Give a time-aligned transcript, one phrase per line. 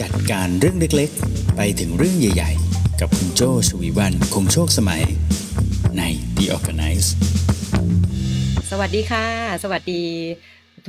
[0.00, 5.02] จัดการเรื่องเล็กๆ ไปถึงเรื่องใหญ่ๆ กับคุณโจชวีวันคงโชคสมัย
[5.98, 6.02] ใน
[6.36, 7.08] The Organize
[8.70, 9.26] สวัสดีค่ะ
[9.62, 10.02] สวัสดี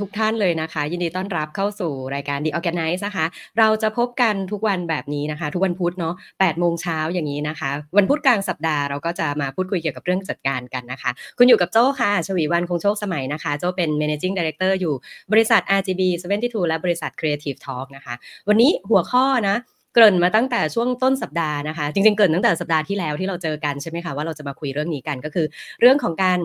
[0.00, 3.26] ทุกท่านเลยนะคะ ยินดีต้อนรับเข้าสู่รายการ The Organize นะคะ
[3.58, 14.94] เราจะพบกันทุกวันแบบนี้นะคะ ทุกวันพุธเนาะ8โมงเช้าอย่างนี้นะคะ วันพุธกลางสัปดาห์เราก็จะมาพูดคุยเกี่ยวกับเรื่องจัดการกันนะคะ คุณอยู่กับโจ้ค่ะ ชวีวันคงโชคสมัยนะคะ โจ้เป็น managing director อยู่
[15.32, 16.02] บริษัท RGB
[16.38, 18.14] 72 และบริษัท Creative Talk นะคะ
[18.48, 19.56] วันนี้หัวข้อนะ
[19.94, 25.46] เกริ่นมาตั้งแต่ช่วงต้นสัปดาห์นะคะ จริงๆเกริ่นตั้งแต่สัปดาห์ที่แล้วที่เราเจอกันใช่ไหมคะว่าเราจะมาคุยเรื่องนี้กันก็คือ
[25.80, 26.38] เรื่องของการ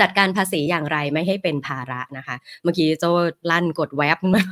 [0.00, 3.04] จัดการภาษีอย่างไรไม่ให้เป็นภาระนะคะ เมื่อกี้โจ
[3.50, 4.42] ลั่นกดแว็บมา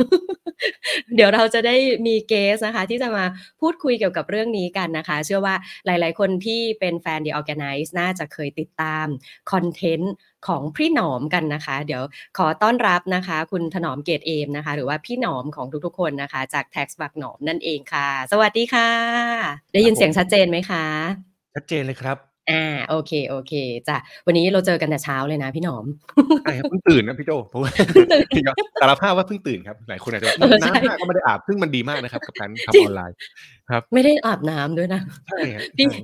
[1.14, 3.24] เดี๋ยวเราจะได้มีเกสนะคะ ที่จะมา
[3.60, 5.54] พูดคุยเกี่ยวกับเรื่องนี้กันนะคะ เชื่อว่า
[5.87, 9.06] หลาย ๆ คนที่เป็นแฟน The Organize น่าจะเคยติดตาม
[9.52, 10.12] คอนเทนต์
[10.48, 12.02] ของพี่หนอมกันนะคะ เดี๋ยว
[12.38, 18.88] ขอต้อนรับนะคะ คุณถนอมเกตเอมนะคะ หรือว่าพี่หนอมของทุกๆ คนนะคะ จาก Tax บักหนอมนั่นเองค่ะ สวัสดีค่ะ
[19.73, 20.84] ได้ยินเสียงชัดเจนไหมคะ
[21.54, 23.52] ชัดเจนเลยครับ อ่าโอเคโอเค
[23.89, 25.85] จ้ะวันนี้เราเจอกันแต่เช้าเลยนะพี่หนอม
[26.43, 27.71] ใช่ครับเพิ่งตื่นนะพี่โจเพราะว่า
[28.80, 33.17] สารภาพว่าเพิ่งตื่นครับหลายคนอาจจะเออใช่น้ำท่าก็ไม่ได้อาบซึ่งมันดีมากนะครับ กับการจริทำงออนไลน์
[33.71, 36.01] ครับ ไม่ได้อาบน้ำด้วยนะใช่ครับพี่ใช่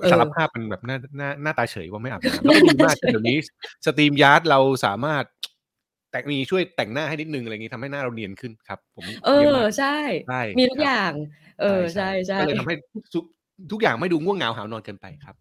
[0.00, 3.38] เออสารภาพมันแบบหน้าหน้าหน้าตาเฉยว่าไม่อาบน้ำแล้วก็ดีมากใช่เดี๋ยวนี้
[3.86, 5.24] StreamYard เราสามารถ
[6.10, 9.96] แต่มีช่วยแต่งหน้าให้นิดนึงอะไรอย่างนี้ทำให้หน้าเราเนียนขึ้นครับ ผม เออเยี่ยมอมากใช่
[10.28, 11.12] ใช่มีทุกครับอย่าง
[11.60, 12.74] เออใช่ใช่ก็เลยทำให้
[13.14, 13.24] ทุก
[13.72, 15.34] ทุกอย่างไม่ดูง่วงเหงาหาวนอนเกินไปครับ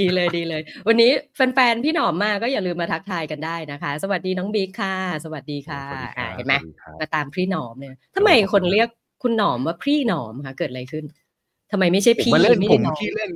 [0.00, 8.88] ดีเลยดีเลย วันนี้แฟนๆพี่หนอมมาก็อย่าลืมมาทักทายกันได้นะคะ สวัสดีน้องบิ๊กค่ะ สวัสดีค่ะสวัสดีครับอ่าเห็นไหมสวัสดีครับมาตามพี่หนอมเนี่ยทำไมคนเรียก
[9.22, 11.04] คุณหนอมว่าพี่หนอมคะเกิดอะไรขึ้น
[11.72, 13.30] ทำไมไม่ใช่ผมพี่มาเล่นไม่ผได้มน้องที่เล่น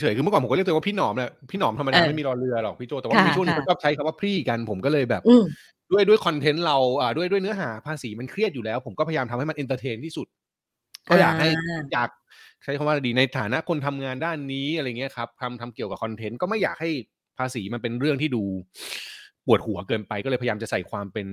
[0.00, 5.44] เฉยๆคือเมื่อก่อนผมก็เรียกตัวเองว่าพี่หนอมแหละพี่หนอมธรรมดาเออไม่มีรอเรือหรอกพี่โจแต่ว่าค่ะมีช่วงหนึงค่ะเขาชอบใช้คำว่าพรี่กันผมก็เลยแบบอืม
[5.92, 10.26] ด้วยด้วย content เราอ่าด้วยด้วยเนื้อหาภาษีมันเครียดอยู่แล้ว ผมก็พยายามทำให้มัน entertain ที่สุด
[11.08, 12.08] ก็อยากให้อ่าอยาก
[12.64, 16.90] ใช้คำว่าดีในฐานะคนทำงานด้านนี้อะไรเงี้ยครับทำทำเกี่ยวกับ content ก็ไม่อยากให้
[17.38, 18.44] ภาษีมันเป็นเรื่องที่ดู
[19.46, 21.26] ปวดหัวเกินไปก็เลยพยายามจะใส่ความเป็น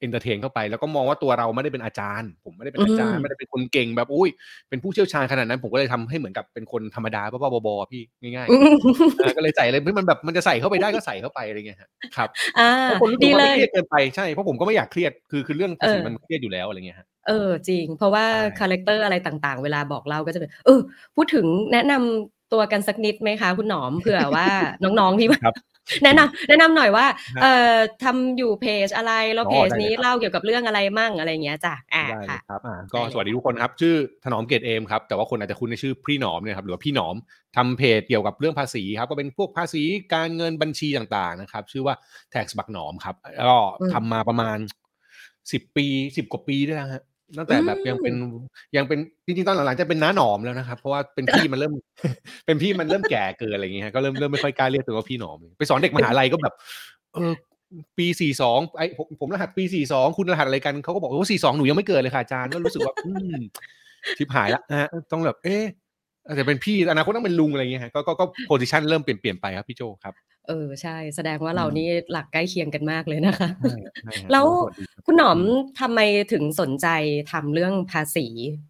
[0.00, 4.30] entertain เข้าไป แล้วก็มองว่าตัวเราไม่ได้เป็นอาจารย์ ผมไม่ได้เป็นอาจารย์อืมไม่ได้เป็นคนเก่งแบบอุ้ย
[4.68, 12.28] เป็นผู้เชี่ยวชาญขนาดนั้น ผมก็เลยทำให้เหมือนกับเป็นคนธรรมดาบ้าๆบอๆพี่ง่ายอืมๆเออก็เลยใส่เลยเพื่อมันแบบมันจะใส่เข้าไปได้ก็ใส่เข้าไปอะไรเงี้ยฮะครับ
[12.58, 20.80] อ่าเพราะคนรู้สึดีกว่าเลไม่ยเครียดเกินไปใช่เพราะผมก็ไม่อยากเครียดคือคือเรื่องภาษีเออมันเครียดอยู่แล้วอะไรเงี้ยฮะ เออจริง เพราะว่าใช่ character อะไรต่างๆ เวลาบอกเล่าก็จะเป็นเออ
[21.16, 24.48] พูดถึงแนะนำตัวกันสักนิดไหมคะ คุณหนอมเผื่อว่า
[24.82, 25.56] น้องๆที่มาครับ
[26.04, 27.06] แนะนำแนะนำหน่อยว่า
[27.36, 27.74] ฮะเอ่อ
[28.04, 37.16] ทำอยู่เพจอะไรแล้วอ๋อเพจได้เลยนี้ครับเล่าเกี่ยวกับเรื่องอะไรมั่งอะไรอย่างเงี้ยจ้ะอ่าได้เลยค่ะครับอ่าก็ได้เลยสวัสดีทุกคนครับ ชื่อถนอมเกตเอมครับแต่ว่าคนอาจจะคุ้นในชื่อพี่หนอมเนี่ยครับหรือว่าพี่หนอม
[37.56, 39.82] ทำเพจเกี่ยวกับเรื่องภาษีครับก็เป็นพวกภาษี
[40.14, 41.94] การเงินบัญชีต่างๆนะครับ ชื่อว่า
[42.34, 43.14] tax บักหนอมครับ
[43.48, 44.58] ก็อืมทำมาประมาณ
[45.52, 47.04] สิบปีสิบกว่าปีได้แล้วฮะ
[47.36, 48.14] ตั้งแต่แบบอืมยังเป็น
[48.76, 51.72] ยังเป็นจริงๆตอนหลังๆจะเป็นน้าหนอมแล้วนะครับเพราะว่าเป็นพี่มันเริ่ม
[52.46, 56.54] เป็นพี่มันเริ่มแก่เกินอะไรอย่างเงี้ยฮะก็เริ่มเริ่มไม่ค่อยกล้าเรียกตัวว่าพี่หนอมไปสอนเด็กมหาลัยก็แบบ
[57.14, 57.32] เออ
[57.98, 63.40] ปีสี่สองไอผมผมรหัสปีสี่สองคุณรหัสอะไรกันเขาก็บอกว่าสี่สองหนูยังไม่เกิดเลยค่ะอาจารย์ก็รู้สึกว่า อืม
[64.18, 65.64] ชิบหายละนะฮะต้องแบบเอ๊ะ
[66.26, 70.14] อาจจะเป็นพี่อนาคตต้องเป็นลุงอะไรอย่างเงี้ยฮะก็ก็ก็ position เริ่มเปลี่ยนเปลี่ยนไปครับพี่โจครับ
[70.48, 75.38] เออใช่ แสดงว่าเราอืมนี่หลักใกล้เคียงกันมากเลยนะคะใช่ใช่ฮะแล้วสวัสดีครับคุณหนอม
[75.80, 76.00] ทำไม
[76.32, 76.88] ถึงสนใจ
[77.32, 78.26] ทำเรื่องภาษี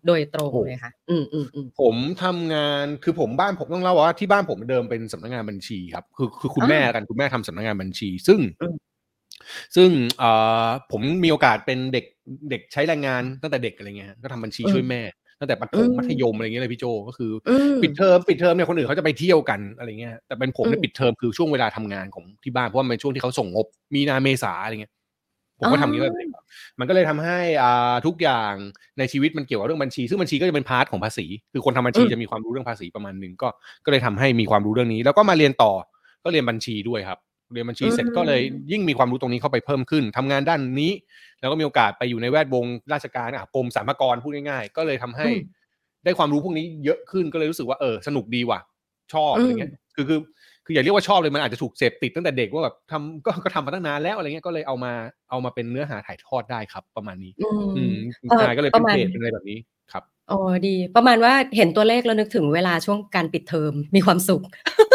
[0.07, 8.75] โดยตรงโอ้เลยคะอืมอืมอืมผมทำงานคือผมบ้านผมต้องเล่าว่าที่บ้านผมเดิมเป็นสำนักงานบัญชีครับ คือคือคุณอ่าแม่กันคุณแม่ทำสำนักงานบัญชี ซึ่งอืม
[9.77, 10.31] ซึ่งเอ่
[10.67, 12.05] อผมมีโอกาสเป็นเด็ก
[12.51, 15.01] เด็กใช้แรงงานตั้งแต่เด็กอะไรเงี้ยฮะก็ทำบัญชีช่วยแม่
[15.41, 24.93] ตั้งแต่ประถมอืมมัธยมอะไรเงี้ยเลยพี่โจก็คือออืมปิดเทอมปิดเทอมเนี่ยคนอื่นเขาจะไปเที่ยวกันอะไรเงี้ยแต่เป็นผมเนี่ยอืมปิดเทอมคือช่วงเวลาทำงานของที่บ้านเพราะว่ามันเป็นช่วงที่เขาส่งงบมีนาเมษาอะไรเงี้ย
[25.61, 26.45] ผมก็อ๋อทำอย่างนี้ตั้งแต่เด็กครับ
[26.79, 28.55] มันก็เลยทำให้อ่าทุกอย่าง
[28.99, 33.49] ในชีวิตมันเกี่ยวกับเรื่องบัญชี ซึ่งบัญชีก็จะเป็นพาร์ทของภาษี คือคนทำบัญชีอืมจะมีความรู้เรื่องภาษีประมาณหนึ่งก็
[33.85, 35.73] ก็เลยทำให้มีความรู้เรื่องนี้ แล้วก็มาเรียนต่อ
[36.25, 37.19] ก็เรียนบัญชีด้วยครับ
[37.53, 40.93] เรียนบัญชีเสร็จก็เลยยิ่งมีความรู้ตรงนี้เข้าไปเพิ่มขึ้นทำงานด้านนี้
[41.41, 45.41] แล้วก็มีโอกาสไปอยู่ในแวดวงราชการอะกรมสรรพากรพูดง่ายๆ ก็เลยทำให้อืม
[46.05, 48.61] ได้ความรู้พวกนี้เยอะขึ้นก็เลยรู้สึกว่าเออสนุกดีว่ะ
[49.15, 50.21] ชอบอืมอะไรเงี้ยคือคือ
[50.65, 54.93] คืออย่าเรียกว่าชอบเลยมันอาจจะถูกเสพติดตั้งแต่เด็กว่าแบบทำก็ก็ทำมาตั้งนานแล้วอะไรเงี้ยก็เลยเอามา
[55.31, 57.95] เอามาเป็นเนื้อหาถ่ายทอดได้ครับ ประมาณนี้ อือืมม
[58.31, 59.59] เออใช่ก็เลยปเป็นระมาณเพจเป็นอะไรแบบนี้
[59.93, 64.88] ครับอ๋อดี ประมาณว่าเห็นตัวเลขแล้วนึกถึงเวลาช่วงการปิดเทอมมีความสุขอืม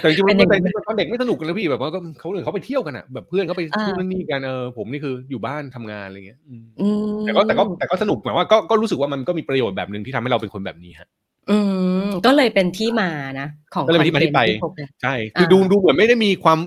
[0.00, 11.08] แต่จริงๆเป็มันนอย่างนั้นแต่ตอนเด็กไม่สนุกกันเลยพี่แบบว่าก็เขาอื่นเขาไปเที่ยวกันอะแบบเพื่อนเขาไปอ่านู่นนี่กันเออผมนี่คืออยู่บ้านทำงานอะไรเงี้ยอืมอืมแต่ก็แต่ก็แต่ก็สนุกหมายว่าก็ก็รู้สึกว่ามันก็มีประโยชน์แบบหนึ่งที่ทำให้เราเป็นคนแบบนี้ฮะ
[11.50, 11.58] อื
[12.06, 13.10] มก็เลยเป็นที่มา
[13.40, 16.58] นะ ของก็เลยเป็นที่มาที่ไปคอนเทนต์ที่พบเนี่ยใช่คืออ่าดูดูเหมือนไม่ได้มีความ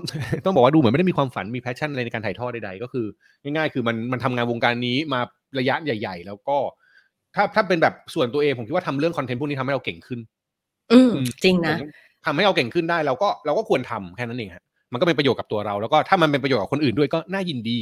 [0.44, 3.06] ต้องบอกว่าดูเหมือนไม่ได้มีความฝันมี passion อะไรในการถ่ายทอดใดๆก็คือ
[3.42, 5.20] ง่ายๆ คือมันมันทำงานวงการนี้มา
[5.58, 6.58] ระยะใหญ่ ๆ แล้วก็
[7.34, 10.20] ถ้าถ้าเป็นแบบส่วนตัวเองผมคิดว่าทำเรื่อง content พวกนี้ทำให้เราเก่งขึ้น
[10.92, 11.76] อืมอืมจริงนะ
[12.26, 17.78] ทำให้เราเก่งขึ้นได้เราก็เราก็ควรทำแค่นั้นเองฮะมันก็เป็นประโยชน์กับตัวเรา แล้วก็ถ้ามันเป็นประโยชน์กับคนอื่นด้วยก็น่ายินดี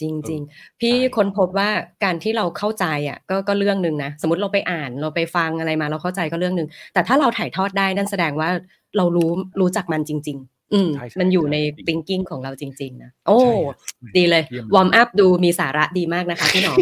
[0.00, 0.42] จริงเออจริง
[0.80, 1.68] พี่ใช่ค้นพบว่า
[2.04, 8.48] การที่เราเข้าใจอะก็ก็เรื่องหนึ่งนะสมมติเราไปอ่านเราไปฟังอะไรมาเราเข้าใจก็เรื่องหนึ่งแต่ถ้าเราถ่ายทอดได้นั่นแสดงว่า
[8.96, 9.30] เรารู้
[9.60, 13.76] รู้จักมันจริง ๆ อืมใช่ใช่มันอยู่ในใช่จริง thinking ของเราจริง ๆ นะโอ้ใช่ครับ
[14.16, 16.78] ดีเลยเยี่ยม warm up ดูมีสาระดีมากนะคะพี่หนอม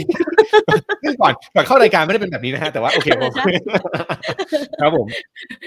[1.20, 3.52] ก่อนก่อนเข้ารายการไม่ได้เป็นแบบนี้นะฮะแต่ว่าโอเคผมใช่
[4.80, 5.06] ครับผม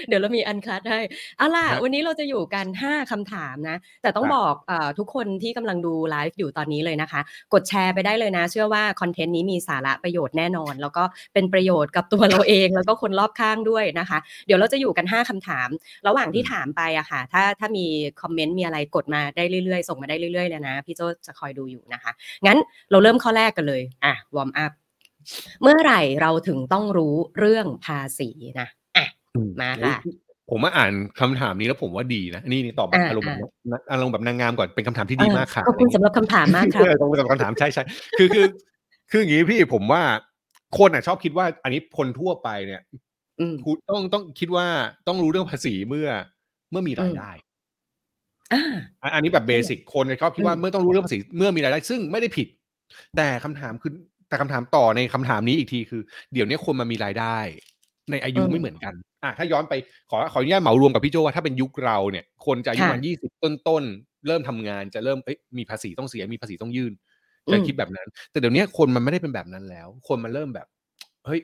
[0.08, 1.00] เดี๋ยวเรามี uncut ให้
[1.38, 7.20] เอาล่ะครับวันนี้เราจะอยู่กัน 5คำถามนะ แต่ต้องครับบอกเออทุกคนที่กำลังดูไลฟ์อยู่ตอนนี้เลยนะคะ
[7.54, 11.04] กดแชร์ไปได้เลยนะ เชื่อว่าคอนเทนต์นี้มีสาระประโยชน์แน่นอน แล้วก็
[11.34, 15.68] เป็นประโยชน์กับตัวเราเอง แล้วก็คนรอบข้างด้วยนะคะ เดี๋ยวเราจะอยู่กัน 5คำถาม
[16.06, 17.86] ระหว่างที่อืมถามไปอะค่ะ ถ้าถ้ามี
[18.22, 22.12] คอมเมนต์มีอะไรกดมาได้เรื่อยๆ ส่งมาได้เรื่อยๆเลยนะ พี่โจจะคอยดูอยู่นะคะ
[22.46, 22.58] งั้น
[22.90, 24.72] เราเริ่มข้อแรกกันเลย อะ วอร์มอัพ
[25.62, 28.30] เมื่อไหร่เราถึงต้องรู้เรื่องภาษี
[28.60, 29.06] นะอะ
[29.60, 30.14] มาค่ะโอ้ย
[30.50, 37.82] ผมมาอ่านคำถามนี้แล้วผมว่าดีนะนี่นี่ตอบแบบอ่าอารมณ์แบบอ่านะอารมณ์แบบนางงามก่อนเป็นคำถามที่ดีมากค่ะเออขอบคุณสำหรับคำถามมากครับเออตรงกับคำถามใช่ใช่
[38.18, 38.46] คือคือ
[39.10, 40.02] คืออย่างนี้พี่ผมว่า
[40.78, 42.80] คนอะชอบคิดว่า อันนี้คนทั่วไปเนี่ย
[43.40, 44.66] อืมคุณต้องต้องคิดว่า
[45.08, 46.08] ต้องรู้เรื่องภาษีเมื่อ
[46.70, 47.30] เมื่อมีรายได้
[48.52, 48.62] อ่า
[49.02, 52.48] อะอันนี้แบบเบสิกคนชอบคิดว่าอืมเมื่อต้องรู้เรื่องภาษีเมื่อมีรายได้ ซึ่งไม่ได้ผิด
[53.16, 53.92] แต่คำถามคือ
[54.30, 57.38] แต่คำถามต่อในคำถามนี้อีกทีคือ เดี๋ยวนี้คนมันมีรายได้
[58.10, 58.94] ในอายุไม่เหมือนกัน
[59.24, 59.74] อะถ้าย้อนไป
[60.10, 66.92] ขอขออนุญาตเหมารวมกับพี่โจว่าถ้าเป็นยุคเราเนี่ย คนจะอายุประมันยี่สิบต้นๆเริ่มทำงานจะเริ่มเอ้ยมีภาษีต้องเสียมีภาษีต้องยื่น
[67.52, 70.66] จะคิดแบบนั้น แต่เดี๋ยวนี้คนมันไม่ได้เป็นแบบนั้นแล้ว คนมันเริ่มแบบ
[71.26, 71.40] เฮ้ย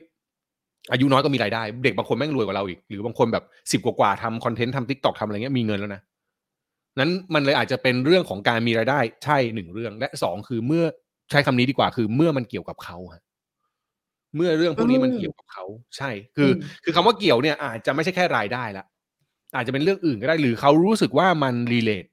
[0.91, 6.01] อายุน้อยก็มีรายได้ เด็กบางคนแม่งรวยกว่าเราอีก หรือบางคนแบบสิบกว่าๆทำคอนเทนต์ทำทิกตอกทำอะไรเงี้ยมีเงินแล้วนะ
[6.99, 10.85] นั้นมันเลยอาจจะเป็นเรื่องของการมีรายได้ใช่หนึ่งเรื่องและสองคือเมื่อ
[11.29, 13.21] ใช้คำนี้ดีกว่าคือเมื่อมันเกี่ยวกับเขาฮะ
[14.35, 15.65] เมื่อเรื่องพวกนี้มันอืมเกี่ยวกับเขา
[15.97, 18.85] ใช่ คืออมคือคำว่าเกี่ยวเนี่ย อาจจะไม่ใช่แค่รายได้ละ
[19.55, 22.05] อาจจะเป็นเรื่องอื่นก็ได้หรือเขารู้สึกว่ามัน relate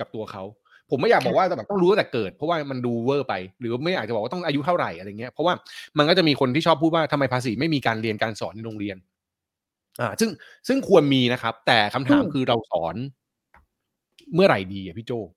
[0.00, 0.42] กับตัวเขา
[0.90, 5.54] ผมไม่อยากบอกว่าแบบต้องรู้ตั้งแต่เกิด เพราะว่ามันดูเวอร์ไป หรือไม่อยากจะบอกว่าต้องอายุเท่าไหร่อะไรเงี้ยเพราะว่า
[5.98, 8.96] มันก็จะมีคนที่ชอบพูดว่าทำไมภาษีไม่มีการเรียนการสอนในโรงเรียน
[10.00, 10.30] อ่า ซึ่ง
[10.68, 12.96] ซึ่งควรมีนะครับ แต่คำถามอืมคือเราสอน
[14.34, 15.34] เมื่อไหร่ดีอะพี่โจอ่า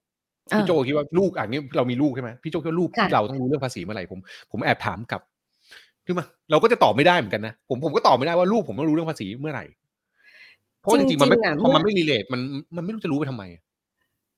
[0.58, 4.20] พี่โจคิดว่าลูกอะนี่เรามีลูกใช่ไหมพี่โจคิดว่าลูกค่ะเราต้องรู้เรื่องภาษีเมื่อไหร่ผม
[4.52, 5.22] ผมแอบถามกลับ
[6.06, 9.66] คือมาเราก็จะตอบไม่ได้เหมือนกันนะผมผมก็ตอบไม่ได้ว่าลูกผมต้องรู้เรื่องภาษีเมื่อไหร่
[10.80, 12.42] เพราะว่าจริงๆมันไม่จริงๆอะพอมันเมื่อไม่รีเลทมัน
[12.76, 13.44] มันไม่รู้จะรู้ไปทำไม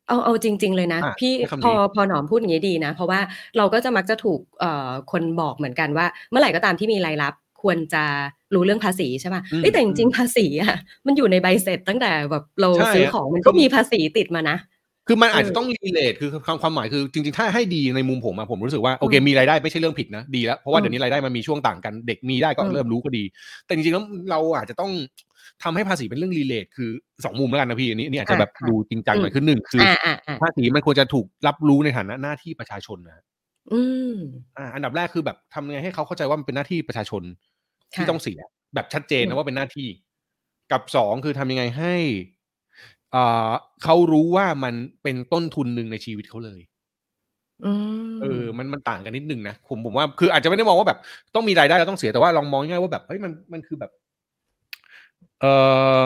[0.07, 3.19] เอาเอาจริง ๆ เลยนะอะพี่ใช้คำนี้พอพอหนอมพูดอย่างนี้ดีนะ เพราะว่า
[3.57, 8.03] เราก็จะมักจะถูกเอ่อคนบอกเหมือนกันว่า เมื่อไหร่ก็ตามที่มีรายรับควรจะ
[8.53, 10.75] รู้เรื่องภาษีใช่ป่ะอืมเอ้ยแต่จริงๆภาษีอะ
[11.05, 14.57] มันอยู่ในใบเสร็จตั้งแต่แบบเราใช่ซื้ออะของมันก็มีภาษีติดมานะ
[15.07, 23.23] คือมันอาจเออจะต้องรีเลทคือความความหมายคือจริงๆ ถ้าให้ดีในมุมผมอะผมรู้สึกว่าโอเคอืมมีรายได้ไม่ใช่เรื่องผิดนะดีแล้วเพราะว่าอืมเดี๋ยวนี้รายได้มันมีช่วงต่างกันเด็กมีได้ก็อืมเริ่มรู้ก็ดี
[23.65, 24.91] แต่จริงๆแล้วเราอาจจะต้อง
[25.63, 26.89] ทำให้ภาษีเป็นเรื่องรีเลทคือ
[27.25, 33.23] สองมุมแล้วกันนะพี่อันนี้อันนี้อาจจะแบบดูจริงจังหน่อยคือหนึ่งคือออ่าอ่าอ่าภาษีมันควรจะถูกรับรู้ในฐานะหน้าที่ประชาชนนะ
[33.71, 33.81] อื
[34.13, 34.15] ม
[34.57, 37.23] อ่าอันดับแรกคือแบบทำยังไงให้เขาเข้าใจว่ามันเป็นหน้าที่ประชาชน
[37.93, 38.39] ที่ค่ะต้องเสีย
[38.75, 39.87] แบบชัดเจนอืนะมว่าเป็นหน้าที่
[40.71, 42.40] กับสองคือทำยังไงให้อ่า
[43.83, 44.73] เขารู้ว่ามัน
[45.03, 46.59] เป็นต้นทุนหนึ่งในชีวิตเขาเลย
[47.65, 47.73] อื
[48.11, 50.99] มเออ มันมันต่างกันนิดนึงนะผมผมว่าคืออาจจะไม่ได้มองว่าแบบ
[51.35, 53.91] ต้องมีรายได้แล้วต้องเสียแต่ว่าลองมองง่ายๆว่าแบบเฮ้ยมันมันคือแบบ
[55.41, 55.53] เอ่
[55.99, 56.01] อ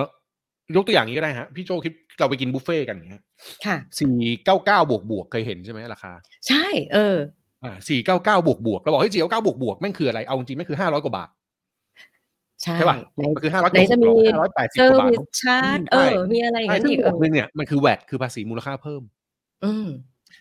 [0.75, 3.24] ยกตัวอย่างนี้ก็ได้ฮะพี่โจคิดเราไปกินบุฟเฟ่ต์กันอย่างเงี้ย
[3.65, 4.15] ค่ะสี่
[4.46, 6.12] เก้าเก้าบวกบวกเคยเห็นใช่ไหมราคา
[6.48, 7.18] ใช่ เออ
[7.63, 11.29] อ่าสี่เก้าเก้าบวกบวกเราบอกเฮ้ยสี่เก้าเก้าบวกบวกแม่งคืออะไรเอาจริงๆแม่งคือห้าร้อยกว่าบาท
[12.63, 19.01] ใช่ใช่ป่ะไหนมันคือห้าร้อยไหนจะมีห้าร้อยแปดสิบเซอกว่าร์บาทวิสเนอะชาร์จอืมเออใช่มีอะไรอย่างใช่นั้นซึ่งอีกบเอวกอหนึ่งเนี่ยมันคือแวดคือภาษีมูลค่าเพิ่ม
[19.65, 19.88] อืม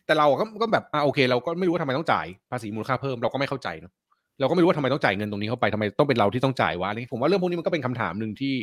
[0.07, 3.93] แต่เราก็ก็แบบอ่าโอเค เราก็ไม่รู้ว่าทำไมต้องจ่ายภาษีมูลค่าเพิ่มเราก็ไม่เข้าใจเนอะ
[4.41, 8.55] เราก็ไม่รู้ว่าทำไมต้องจ่ายเงินตรงนี้เข้าไปทำไมต้องเป็นเราที่ต้องจ่ายวะอะไรอย่างงี้ผมว่าเรื่องพวกนี้มันก็เป็นคำถามหนึ่งที่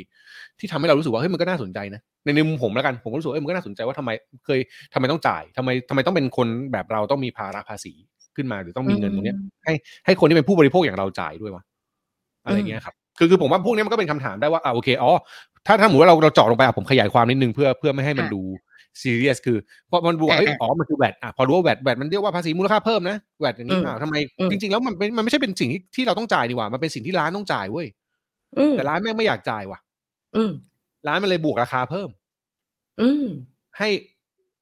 [0.59, 4.09] ที่ทำให้เรารู้สึกว่าเฮ้ยมันก็น่าสนใจนะในในมุมผมแล้วกันผมก็รู้สึกว่าเอ้ยมันก็น่าสนใจว่าทำไม
[4.45, 4.59] เคย
[4.93, 7.93] ทำไมต้องจ่ายทำไมทำไมต้องเป็นคนแบบเราต้องมีภาระภาษี
[8.35, 9.73] ขึ้นมาหรือต้องมีเงินตรงเนี้ยให้
[10.05, 11.63] ให้คนที่เป็นผู้บริโภคอย่างเราจ่ายด้วยวะ
[12.45, 15.11] อะไรเงี้ยครับ คือคือผมว่าพวกนี้มันก็เป็นคำถามได้ว่าอ่าโอเคอ๋อ
[15.67, 18.41] ถ้าถ้าสมมติว่าเราเราเจาะลงไปอะผมขยายความนิดนึงเพื่อเพื่อไม่ให้มันค่ะดู
[19.01, 27.87] ซีเรียสคือเพราะมันดูว่าอ่าเอ้ยอ่าอ๋อมันคือแวดอะพอรู้ว่าแวดแวดมันเรียกว่าภาษีมูลค่าเพิ่มนะ VAT อย่างนี้อืมอ่าทำไมอืมจริง ๆ แล้วมันเป็นมันไม่ใช่เป็นสิ่งที่ที่เราต้องจ่ายดีกว่า มันเป็นสิ่งที่ร้านต้องจ่ายเว้ย
[28.57, 29.79] อืมแต่ร้านแม่งไม่อยากจ่ายว่ะ
[30.35, 30.51] อืม
[31.07, 32.09] ร้านมันเลยบวกราคาเพิ่ม
[33.01, 33.25] อืม
[33.77, 33.89] ให้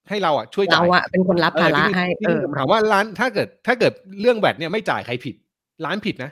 [0.10, 5.36] ให้เราอะช่วยจ่ายเราอะเป็นคนรับภาระเออให้ที่เอที่อผมถามว่าร้านถ้าเกิด ถ้าเกิดเรื่อง VAT เนี่ยไม่จ่ายใครผิด
[5.86, 6.32] ร้านผิดนะ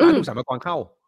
[0.00, 1.01] อืร้านถูกสรรพากรเข้าอืม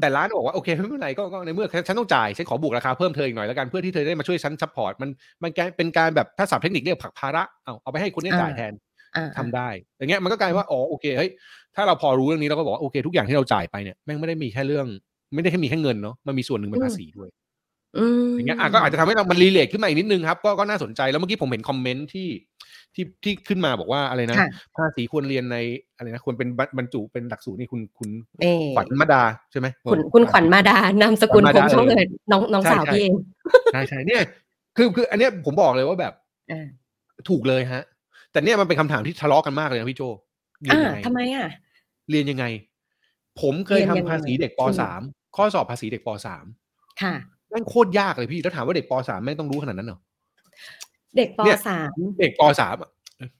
[0.00, 5.10] แต่ร้านบอกว่าโอเคไม่เป็นไรก็ก็ในเมื่อฉันต้องจ่ายฉันขอบวกราคาเพิ่มเธออีกหน่อยแล้วกันเพื่อที่เธอได้มาช่วยฉัน support มัน
[5.42, 8.72] มันแกเป็นการแบบถ้าศัพท์เทคนิคเรียกผลักภาระเอาเอาไปให้คนนี้จ่ายอ่าแทน
[9.16, 9.68] อ่าทำได้
[9.98, 11.30] อย่างเงี้ยมันก็กลายว่าอ๋อโอเคเฮ้ย
[11.76, 14.86] ถ้าเราพอรู้เรื่องนี้เราก็บอกว่าโอเค ทุกอย่างที่เราจ่ายไปเนี่ยแม่งไม่ได้มีแค่เรื่อง
[15.34, 17.28] ไม่ได้แค่มีแค่เงินเนาะมันมีส่วนหนึ่งเป็นภาษีด้วย
[17.98, 22.28] อืมอย่างเงี้ยอะก็อาจจะทำให้เรามัน relate ขึ้นมาอีกนิดนึงครับก็ก็น่าสนใจแล้วเมื่อกี้ผมเห็น comment ที่
[22.94, 25.56] ที่ที่ขึ้นมาบอกว่าอะไรนะค่ะภาษีควรเรียนใน
[25.96, 28.08] อะไรนะควรเป็นบรรจุเป็นหลักสูตรนี่คุณคุณ
[28.40, 33.14] เอ่อขวัญมาดาใช่ไหมคุณคุณขวัญมาดานามสกุลขวัญคมางดาโชคเออเลยน้องน้องใช่สาวใช่พี่เอง
[33.72, 34.22] ใช่ใช่เนี่ย
[34.76, 36.12] คือคือ อันเนี้ยผมบอกเลยว่าแบบ
[36.50, 36.66] อ่า
[37.28, 37.82] ถูกเลยฮะ
[38.32, 40.02] แต่เนี่ยมันเป็นคำถามที่ทะเลาะกันมากเลยนะพี่โจ
[40.60, 41.46] เรียนอ่ายังไงทำไมอะ
[42.10, 42.44] เรียนยังไง
[43.40, 45.00] ผมเคยเรียนทำยังไงภาษีเด็กปอืมสาม
[45.36, 46.44] ข้อสอบภาษีเด็กปสาม
[47.02, 47.14] ค่ะ
[47.50, 49.98] แม่งโคตรยากเลยพี่ แล้วถามว่าเด็กปสามแม่งต้องรู้ขนาดนั้นเหรอ
[51.18, 52.90] เด็กปเนี่ยสามเด็กปสามอะ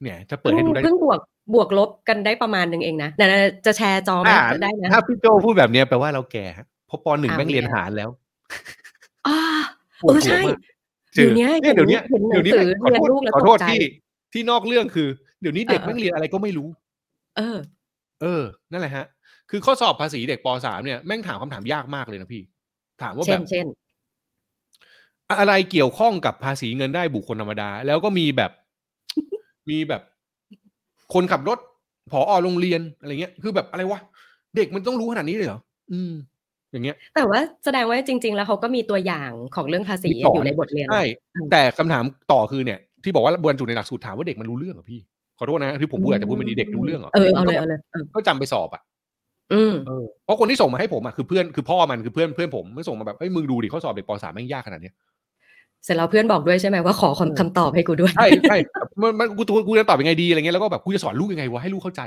[0.02, 1.20] เนี่ยถ้าเปิดให้ดูได้เพิ่งบวก
[1.54, 3.30] บวกลบกันได้ประมาณหนึ่งเองนะเดี๋ยว
[3.66, 8.10] จะแชร์จอไหมอ่าได้นะถ้าพี่โจพูดแบบเนี้ยแปลว่าเราแก่ฮะเพราะปหนึ่งอ่าแม่งเรียนแก่หารแล้ว
[9.26, 9.38] อ่า
[10.02, 10.58] ปวดเออหัวใช่มาก
[11.14, 13.78] เดี๋ยวเนี้ยเนี่ยเดี๋ยวเนี้ยเห็นหนัเดี๋ยวงนี้สือขอเรียนโทษลูกแล้วขอตโทกษใจที่
[14.32, 15.08] ที่นอกเรื่องคือ
[15.40, 16.68] เดี๋ยวนี้เด็กเออแม่งเรียนอะไรก็ไม่รู้
[17.36, 17.58] เออ
[18.22, 19.04] เออ นั่นแหละฮะ
[19.50, 22.42] คือข้อสอบภาษีเด็กปสามเนี่ยแม่งถามคำถามยากมากเลยนะพี่
[23.02, 23.66] ถามว่าเช่แบนบเช่น
[25.40, 28.50] อะไรเกี่ยวข้องกับภาษีเงินได้บุคคลธรรมดา แล้วก็มีแบบ
[29.70, 30.02] มีแบบ
[31.14, 31.58] คนขับรถ
[32.10, 34.00] ผอโรงเรียนอะไรเงี้ย คือแบบอะไรวะ
[34.56, 35.60] เด็กมันต้องรู้ขนาดนี้เลยเหรอ
[35.92, 36.12] อืม
[36.72, 41.02] อย่างเงี้ย แต่ว่าแสดงว่าจริง ๆ แล้วเขาก็มีตัวอย่างของเรื่องภาษีมีสอนอยู่ในบทเรียนใช่
[41.34, 45.00] อืมแต่คำถามต่อคือเนี่ย ที่บอกว่าบรรจุในหลักสูตรถามว่าเด็กมันรู้เรื่องเหรอพี่
[45.38, 48.82] ขอโทษนะที่ผมพูดอาจจะพูดไม่ดีเด็กรู้เรื่องเหรอเออด็กเอามันเลยก็เอาเลยเออก็จำไปสอบอะ
[49.52, 54.94] อืมเออเพราะคนที่ส่งมาให้ผมอะคือเพื่อนคือพ่อมันคือเพื่อนเพื่อนผมไม่ส่งมาแบบเฮ้ยมึงดูดิข้อสอบเด็กปสามแม่งยากขนาดเนี้ย
[55.84, 58.56] เสร็จแล้วเพื่อนบอกด้วยใช่ไหมว่าขอคำคำตอบให้กูด้วย ใช่ใช่
[59.00, 62.02] มันมันกูกูจะตอบยังไงดีอะไรเงี้ยแล้วก็แบบกูจะสอนลูกยังไงวะให้ลูกเข้าใจ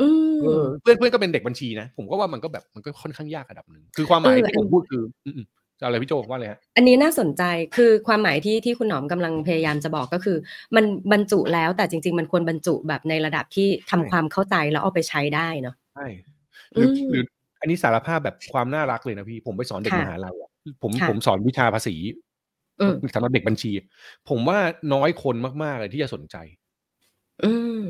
[0.00, 7.42] อืมเออเพื่อนเพื่อนก็เป็นเด็กบัญชีนะ ผมก็ว่ามันก็แบบมันก็ค่อนข้างยากระดับหนึ่งคือความหมายเออที่ผมพูดคืออืมๆจะเอาอะไรพี่โจว่าเลยฮะอันนี้น่าสนใจ
[7.76, 10.36] คือความหมายที่ที่คุณหนอมกำลังพยายามจะบอกก็คือ
[10.76, 16.06] มันบรรจุแล้วแต่จริง ๆ มันควรบรรจุแบบในระดับที่ทำใช่ความเข้าใจแล้วเอาไปใช้ได้เนาะใช่
[16.74, 17.24] หรืออืมหรือ
[17.60, 20.50] อันนี้สารภาพแบบความน่ารักเลยนะพี่ผมไปสอนเด็กค่ะมหาลัยอะ
[20.82, 22.31] ผมค่ะผมสอนวิชาภาษีอืม
[23.14, 23.70] สำหรับเด็กบัญชี
[24.28, 24.58] ผมว่า
[24.94, 26.36] น้อยคนมากๆเลยที่จะสนใจ
[27.42, 27.80] อืม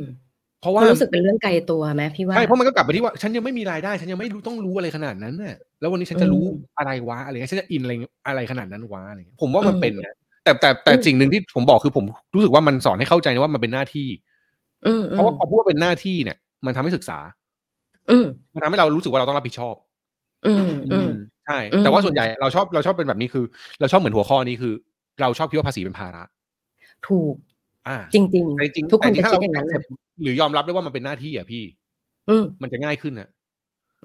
[0.61, 7.93] เพราะมัว่านรู้สึกเป็นเรื่องไกลตัวไหมพี่ว่าใช่เพราะมันก็กลับไปที่ว่า ฉันยังไม่มีรายได้ ฉันยังไม่รู้ต้องรู้อะไรขนาดนั้นน่ะแล้ววันนี้ฉันจะรู้อืมอะไรวะอะไรเงี้ยฉันจะอินอะไร
[8.29, 14.09] อะไรขนาดนั้นวะอะไรเงี้ยผมว่ามันอืมเป็นนะแต่แต่แต่อืมสิ่งหนึ่งที่ผมบอกคือผมรู้สึกว่ามันสอนให้เข้าใจนะว่ามันเป็นหน้าที่
[14.87, 16.37] อืมเพราะว่าพอพูดว่าเป็นหน้าที่เนี่ย
[16.67, 17.19] มันทำให้ศึกษา
[18.11, 19.75] อืมมันทำให้เรารู้สึกว่าเราต้องรับผิดชอบ
[20.47, 21.11] อืมอืม
[21.47, 23.45] ใช่อืมแต่ว่าส่วนใหญ่เราชอบเราชอบเป็นแบบนี้คือ
[23.81, 24.73] เราชอบเหมือนหัวข้อนี้คือ
[25.21, 26.23] เราชอบคิดว่าภาษีเป็นภาระ
[27.09, 27.35] ถูก
[27.89, 29.83] อ่า จริงแต่จริงๆทุกคนแต่จะจริงๆถ้าคิดเราอย่างนั้นเลย
[30.23, 31.65] หรือยอมรับได้ว่ามันเป็นหน้าที่อะพี่
[32.31, 33.29] อืมมันจะง่ายขึ้นนะ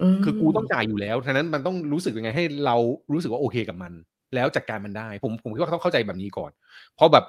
[0.01, 2.75] อืมคือกูต้องจ่ายอยู่แล้วฉะนั้นมันต้องรู้สึกยังไงให้เรา
[3.13, 3.93] รู้สึกว่าโอเคกับมัน
[4.35, 6.51] แล้วจัดการมันได้ ผมผมคิดว่าต้องเข้าใจแบบนี้ก่อน
[6.95, 7.25] เพราะแบบ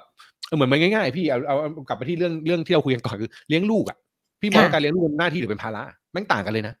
[0.47, 3.97] เออเหมือนมันง่ายๆ พี่เอาเอาเอากลับไปที่เรื่องเรื่องที่เราคุยกันก่อนคือเลี้ยงลูกอะ
[4.41, 6.73] พี่มองว่าการเลี้ยงลูกเป็นหน้าที่หรือเป็นภาระแม่งต่างกันเลยนะ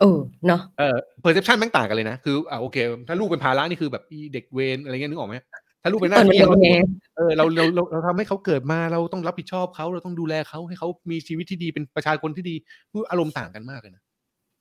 [0.00, 2.76] เออเนาะเออ perception แม่งต่างกันเลยนะ คืออ่าโอเค
[3.08, 5.36] ถ้าลูกเป็นภาระนี่คือแบบอีเด็กเวรอะไรเงี้ยนึกออกไหม
[5.82, 6.68] ถ้าลูกเป็นหเอน้าอมันที่โดนแง
[7.16, 12.54] เออเราเราเราเราทำให้เขาเกิดมาเราต้องรับผิดชอบเขาเราต้องดูแลเขาให้เขามีชีวิตที่ดีเป็นประชาชนที่ดี
[12.92, 14.02] คืออารมณ์ต่างกันมากเลยนะ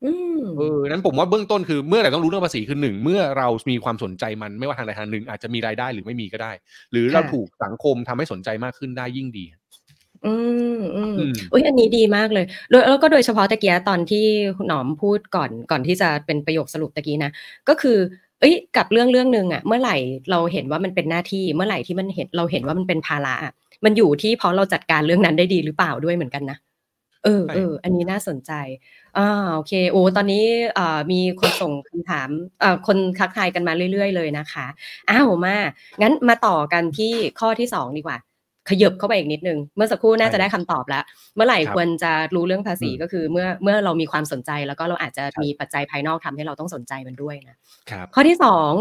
[0.05, 6.51] อืมเออนั้นผมว่าเบื้องต้นคือเมื่อไหร่ต้องรู้เรื่องภาษีคือหนึ่งเมื่อเรามีความสนใจมันไม่ว่าทางใดทางหนึ่งอาจจะมีรายได้หรือไม่มีก็ได้
[6.91, 9.45] หรือเราถูกสังคมทำให้สนใจมากขึ้นได้ยิ่งดี
[10.25, 10.33] อื
[10.77, 14.25] มอืมอืมอุ้ยอันนี้ดีมากเลยโดยแล้วก็โดยเฉพาะตะเกียตอนที่
[14.57, 17.31] คุณหนอมพูดก่อนก่อนที่จะเป็นประโยคสรุปตะกี้นะ
[17.69, 17.97] ก็คือ
[18.39, 19.95] เอ้ยกับเรื่องเรื่องหนึ่งอะเมื่อไหร่
[20.31, 23.53] เราเห็นว่ามันเป็นหน้าที่เมื่อไหร่ที่มันเห็นเราเห็นว่ามันเป็นภาระอะ
[23.85, 26.57] มันอยู่ที่เพราะเราจัดการเรื่องนั้นได้ดีหรือเปล่าด้วยเหมือนกันนะ
[27.23, 28.51] เออใช่เอออันนี้น่าสนใจ
[29.17, 30.43] อ่าโอเค โอ้ตอนนี้
[30.75, 32.29] เอ่อมีคนส่งคำถาม
[32.61, 34.65] เอ่อคนทักทายกันมาเรื่อย ๆ เลยนะคะ
[35.09, 35.55] อ้าวมา
[36.01, 38.17] งั้นมาต่อกันที่ข้อที่สองดีกว่า
[38.69, 41.03] ขยับเข้าไปอีกนิดนึง เมื่อสักครู่น่าจะได้คำตอบแล้ว
[41.35, 47.55] เมื่อไหร่ครับควรจะรู้เรื่องภาษีอืมก็คือ เมื่อเมื่อเรามีความสนใจแล้วก็เราอาจจะมีปัจจัยภายนอกทำให้เราต้องสนใจมันด้วยนะ
[47.91, 48.71] ครับข้อที่สอง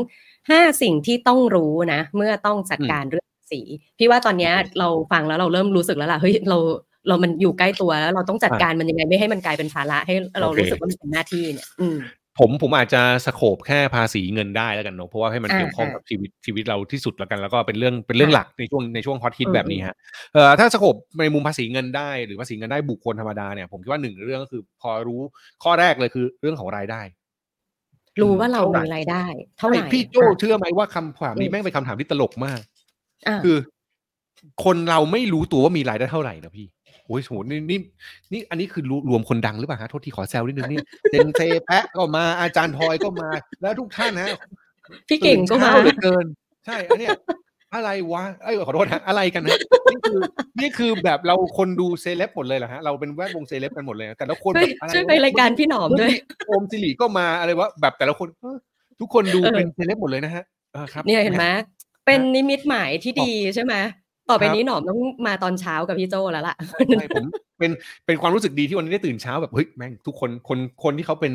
[0.51, 3.63] ห้าสิ่งที่ต้องรู้นะ เมื่อต้องจัดอืมการเรื่องภาษี
[3.99, 6.59] พี่ว่าตอนเนี้ยโอเคเราฟังแล้วเราเริ่มรู้สึกแล้วล่ะเฮ้ยเรา
[7.09, 11.97] เรามันอยู่ใกล้ตัวแล้วเราต้องจัดการมันยังไงไม่ให้มันกลายเป็นภาระให้เราโอเครู้สึกว่ามันเป็นหน้าที่เนี่ยอืม
[12.41, 19.97] ผมผมอาจจะสโคบแค่ภาษีเงินได้แล้วกันเนอะเพราะว่าให้มันอ่าเกี่ยวข้องอ่ากับชีวิตชีวิตเราที่สุดแล้วกัน แล้วก็เป็นเรื่องเป็นเรื่องค่ะหลักในช่วงในช่วงฮอตฮิตอืมแบบนี้ฮะ
[20.35, 25.21] เอ่อถ้าสโคบในมุมภาษีเงินได้หรือภาษีเงินได้บุคคลธรรมดาเนี่ยผมคิดว่าหนึ่งเรื่องก็คือพอรู้
[25.65, 27.01] ข้อแรกเลยคือเรื่องของรายได้
[28.23, 29.25] รู้ว่าเราเท่าไหร่มีรายได้
[29.59, 32.61] เท่าไหร่ใช่พี่โจอะเชื่อไหมว่าคำถามนี้อืมแม่งเป็นคำถามที่ตลกมาก
[33.29, 33.57] อะคือ
[34.65, 36.67] คนเราไม่รู้ตัวว่ามีรายได้เท่าไหร่นะพี่
[37.11, 37.79] โอ้ยโหนี่นี่
[38.33, 40.79] นี่อันนี้คือรวมรวมคนดังหรือเปล่าฮะโทษทีขอแซวนิดนึงนี่
[41.11, 43.29] เซนเซแปะก็มาอาจารย์ทอยก็มา
[43.63, 44.29] แล้วทุกท่านนะ
[45.09, 46.27] พี่เก่งก็มาตื่นช้เหลือเกิน
[46.67, 47.11] ใช่อันเนี้ย
[47.75, 49.59] อะไรวะเอ้ยขอโทษนะอะไรกันนะ
[49.93, 50.21] นี่คือ
[50.61, 56.13] นี่คือแบบเราคนดูเซเลบหมดเลยเหรอฮะเราเป็นแวดวงเซเลบกันหมดเลยนะแต่ละคนช่วยแบบอะไรช่วยวะไปรายการพี่หนอมด้วย
[56.47, 58.57] โอมสิริก็มาอะไรวะแบบแต่ละคนเออ
[59.01, 61.47] ทุกคนดูเออเป็นเซเลบหมดเลยนะฮะเออครับเนี่ยเห็นไหม
[62.07, 63.75] เป็นนิมิตหมายที่ดีใช่ไหม
[64.31, 66.57] ต่อไปครับนี้หนอมต้องมาตอนเช้ากับพี่โจแล้วล่ะ
[66.91, 67.25] ใช่ผม
[67.59, 67.71] เป็น
[68.07, 71.33] เป็นความรู้สึกดีที่วันนี้ได้ตื่นเช้าแบบเฮ้ยแม่งทุกคนคนคนที่เขาเป็น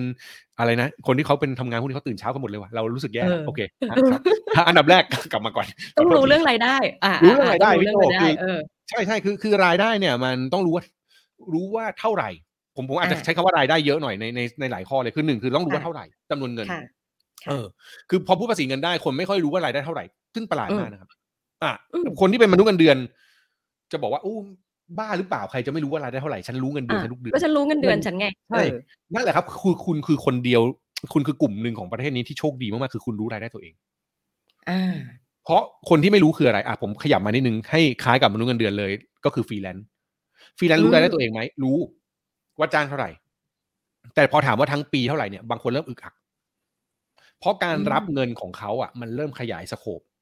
[0.59, 3.59] อะไรนะ คนที่เขาเป็นทำงานพวกนี้เขาตื่นเช้ากันหมดเลยว่ะเรารู้สึกแย่เออโอเค
[3.89, 4.21] ครับ
[4.55, 5.65] ถ้าอันดับแรกกลับมาก่อน
[5.97, 6.75] ต้องขโทษรู้ทีเรื่องรายได้
[7.05, 8.59] อ่ารู้เรื่องรายได้ต้รู้เรื่องรายได้พี่โจคือเออ
[8.89, 10.83] ใช่ใช่คือคือรายได้เนี่ย มันต้องรู้ว่า
[11.53, 12.29] รู้ว่าเท่าไหร่
[12.75, 16.81] ผมผมอาจจะอ่าใช้คำว่ารายได้เยอะหน่อยในในในหลายข้อเลยคือหนึ่งคือต้องรู้ว่าค่ะเท่าไหร่จำนวนเงินค่ะ
[17.49, 17.65] เออ
[18.09, 20.03] คือพอพูดภาษีเงินได้คนไม่ค่อยรู้ว่ารายได้เท่าไหร่
[20.35, 21.09] ซึ่งประหลาดอืมมากนะครับ
[21.63, 22.97] อะอืมคนที่เป็นมนุษย์เงินเดือน
[23.91, 24.38] จะบอกว่าอู้
[24.97, 28.79] บ้าหรือเปล่าใครจะไม่รู้ว่ารายได้เท่าไหร่ฉันรู้เงินเดือนอะฉันทุกเดือนก็ฉันรู้เงินเดือนฉันไงใช่เออ
[29.13, 30.62] นั่นแหละครับคือคุณคือคนเดียว
[31.13, 33.74] คุณคือกลุ่มหนึ่งของประเทศนี้ที่โชคดีมากๆคือคุณรู้รายได้ตัวเอง
[34.69, 34.95] อ่า
[35.43, 38.91] เพราะคนที่ไม่รู้คืออะไรอะผมขยับมานิดนึงให้คล้ายกับมนุษย์เงินเดือนเลย
[39.25, 39.85] ก็คือฟรีแลนซ์
[40.57, 41.77] ฟรีแลนซ์รู้อืมรายได้ตัวเองไหมรู้
[42.59, 43.09] ว่าจ้างเท่าไหร่
[44.15, 46.13] แต่พอถามว่าทั้งปีเท่าไหร่เนี่ยบางคนเริ่มอึกอัก
[47.39, 50.14] เพราะการรับเงินของเขาอะ มันเริ่มขยาย scope ค่ะ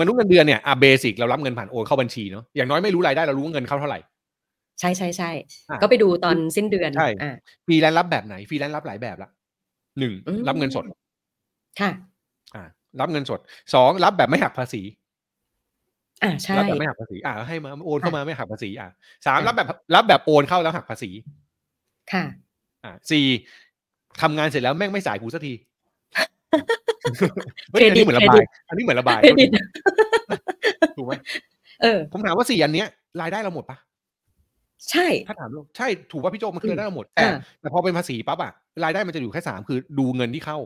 [0.00, 3.98] มนุษย์เงินเดือนเนี่ยอะ basic เรารับเงินผ่านโอนเข้าบัญชีเนาะอย่างน้อยไม่รู้รายได้เรารู้ว่าเงินเข้าเท่าไหร่
[4.80, 5.30] ใช่ใช่ใช่
[5.70, 7.34] อะก็ไปดูตอนสิ้นเดือนใช่อ่า
[7.66, 9.30] ฟรีแลนซ์รับแบบไหนฟรีแลนซ์รับหลายแบบละ
[9.98, 10.84] หนึ่งอืมรับเงินสด
[11.80, 11.90] ค่ะ
[12.54, 12.64] อ่า
[13.00, 13.40] รับเงินสด
[13.74, 14.82] สองรับแบบไม่หักภาษี
[16.22, 18.88] อ่าใช่รับแบบไม่หักภาษี อ่าให้มาโอนเข้าค่ะมาไม่หักภาษีอ่า
[19.26, 21.10] สามค่ะรับแบบ รับแบบโอนเข้าแล้วหักภาษี
[22.12, 22.24] ค่ะ
[22.84, 23.26] อ่าสี่
[24.22, 25.75] ทำงานเสร็จแล้วแม่งไม่สายกูสักทีเฮ้ยเคร
[27.72, 29.50] อันดิตนี้เหมือนระบาเครดิยตอันนี้เหมือนระบายเครดิต
[30.96, 31.12] ถูกไหม
[31.82, 32.88] เออ ผมถามว่าสี่อันเนี้ย
[33.20, 33.76] รายได้เราหมดปะ
[34.90, 38.52] ใช่ ถ้าถามเราใช่ถูกว่าพี่โจมันคืออืมรายได้เราหมด แต่อ่าแต่พอเป็นภาษีปั๊บอะ
[38.84, 40.58] รายได้มันจะอยู่แค่สามคือดูเงินที่เข้า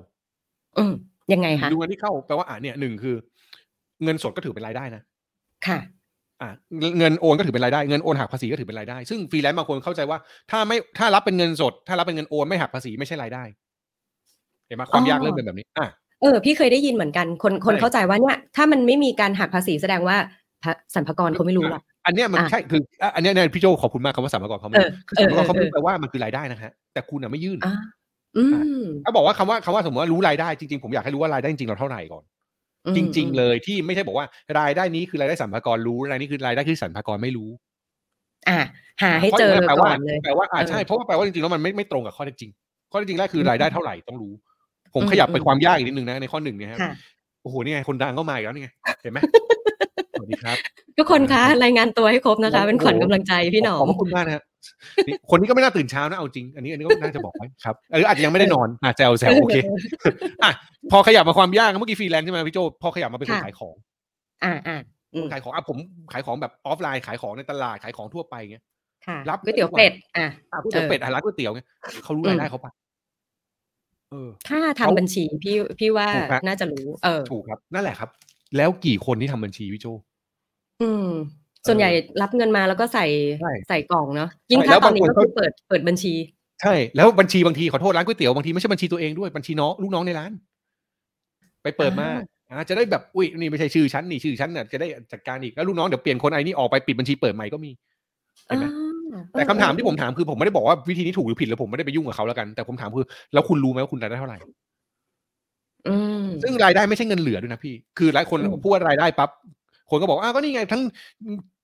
[0.79, 0.93] อืม
[1.33, 3.17] ยังไงคะดูเงินที่เข้าแปลว่าอ่าเนี่ยหนึ่งคือ
[4.05, 5.03] เงินสดก็ถือเป็นรายได้นะ
[5.67, 5.79] ค่ะ
[6.43, 6.51] อ่า
[6.99, 10.19] เงินโอนก็ถือเป็นรายได้เงินโอนหักภาษีก็ถือเป็นรายได้ ซึ่งฟรีแลนซ์บางคนเข้าใจว่า
[10.51, 13.45] ถ้าไม่ถ้ารับเป็นเงินสด ถ้ารับเป็นเงินโอนไม่หักภาษีไม่ใช่รายได้
[14.71, 15.87] เห็นไหมความอ๋อยากเริ่มเป็นแบบนี้อะ
[16.23, 20.17] เออพี่เคยได้ยินเหมือนกันคนคนใช่เข้าใจว่าเนี่ยถ้ามันไม่มีการหักภาษีแสดงว่า
[20.63, 27.75] พระสรรพากรเขาไม่รู้หรอกอันเนี้ยมันอะใช่คืออะอันเนี้ยเนี่ยพี่โจขอบคุณมากครับว่าสรรพากรเขาไม่เออคือสรรพากรเขาเออเออไม่แปลว่ามันคือรายได้นะฮะแต่คุณอะไม่ยื่นอ่า
[28.37, 28.45] อื
[28.79, 32.25] มถ้าบอกว่าคำว่าคำว่าสมมติว่ารู้รายได้จริงๆผมอยากให้รู้ว่ารายได้จริงๆเราเท่าไหร่ก่อน
[32.87, 34.27] อืมจริงอืมๆเลยที่ไม่ใช่บอกว่า
[34.59, 37.51] รายได้นี้คือรายได้สรรพากรรู้รายนี้คือรายได้ที่สรรพากรไม่รู้
[38.49, 38.59] อ่า
[39.03, 42.51] หาให้เจอพราะก่ย่างอนเลยแปลว่าอ่าเออใช่เพราะว่าแปลว่าจริงๆแล้วมันไม่ไม่ตรงกับข้อเท็จจริง
[42.91, 44.33] ข้อเท็จจริงแรกคือมรายได้เท่าไหร่ต้องรู้
[44.95, 46.93] ผมอืมขยับไปอืมความยากอีกนิดนึงนะในข้อหนึ่งเนี่ยครับค่ะ
[47.43, 48.69] โอ้โหนี่ไงคนดังก็มาอีกแล้วนี่ไง
[49.03, 49.19] เห็นไหม
[50.13, 50.57] สวัสดีครับ
[50.99, 54.43] ทุกคนคะรายงานตัวให้ครบนะคะ เป็นขวัญกำลังใจพี่หนอขอบมพระคุณมากนะฮะ
[55.07, 59.57] นี่คนนี้ก็ไม่น่าตื่นเช้านะเอาจริง อันนี้อันนี้ก็น่าจะบอกไว้ครับหรืออาจจะยังไม่ได้นอนอะแซวแซวโอเค
[60.45, 60.51] อะ
[60.91, 63.75] พอขยับมาความยากเมื่อกี้ฟรีแลนซ์ใช่ไหมพี่โจพอขยับมาเป็นคนค่ะขายของ
[64.45, 64.81] อ่าอ่า
[65.15, 65.77] อืมขายของอะผม
[66.13, 68.65] ขายของแบบออฟไลน์ขายของในตลาดขายของทั่วไปเงี้ย
[69.07, 71.67] ค่ะรับก๋วยเตี๋ยวเป็ดอะอะก๋วยเตี๋ยวเออเป็ดอะร้านก๋วยเตี๋ยวเงี้ย
[72.05, 72.73] เขารู้อืมรายได้เขาปะ
[74.11, 78.11] เออ ถ้าทำเขาบัญชีพี่พี่ว่าถูกฮะน่าจะรู้ เออ ถูกครับ นั่นแหละครับ
[78.57, 79.87] แล้วกี่คนที่ทำบัญชีพี่โจ
[80.83, 81.09] อืม
[81.67, 81.91] ส่วนใหญ่
[82.23, 83.07] รับเงินมาแล้วก็ใส่
[83.41, 86.15] ใช่ใส่กล่องเนาะยิ่งใช่ถ้าแล้วตอนนี้บางคนก็คือเขาเปิดเปิดบัญชี
[86.63, 90.33] ใช่ แล้วบัญชีบางทีขอโทษร้านก๋วยเตี๋ยวบางทีไม่ใช่บัญชีตัวเองด้วยบัญชีน้องลูกน้องในร้าน
[91.63, 92.09] ไปเปิดมา
[92.49, 97.71] อ่าอ่าจะได้แบบอุ้ยนี่ไม่ใช่ชื่อฉันนี่ชื่อฉันเนี่ยจะได้จัดการอีกแล้วลูกน้องเดี๋ยวเปลี่ยนคนไอ้นี่ออกไปปิดบัญชีเปิดใหม่ก็มี
[98.47, 98.90] เห็นไหมอ่า
[99.33, 104.39] แต่คำถามที่ผมเออถามคือผมไม่ได้บอกว่าวิธีนี้ถูกหรือผิดแล้วผมไม่ได้ไปยุ่งกับเขาแล้วกัน แต่ผมถามคือ แล้วคุณรู้ไหมว่าคุณรายได้เท่าไหร่
[105.89, 109.31] อืมซึ่งรายได้ไม่ใช่เงินเหลือด้วยนะพี่ คือหลายคนอืมพูดว่ารายได้ปั๊บ
[109.91, 110.83] คนก็บอกว่าอ้าวก็นี่ไง ทั้ง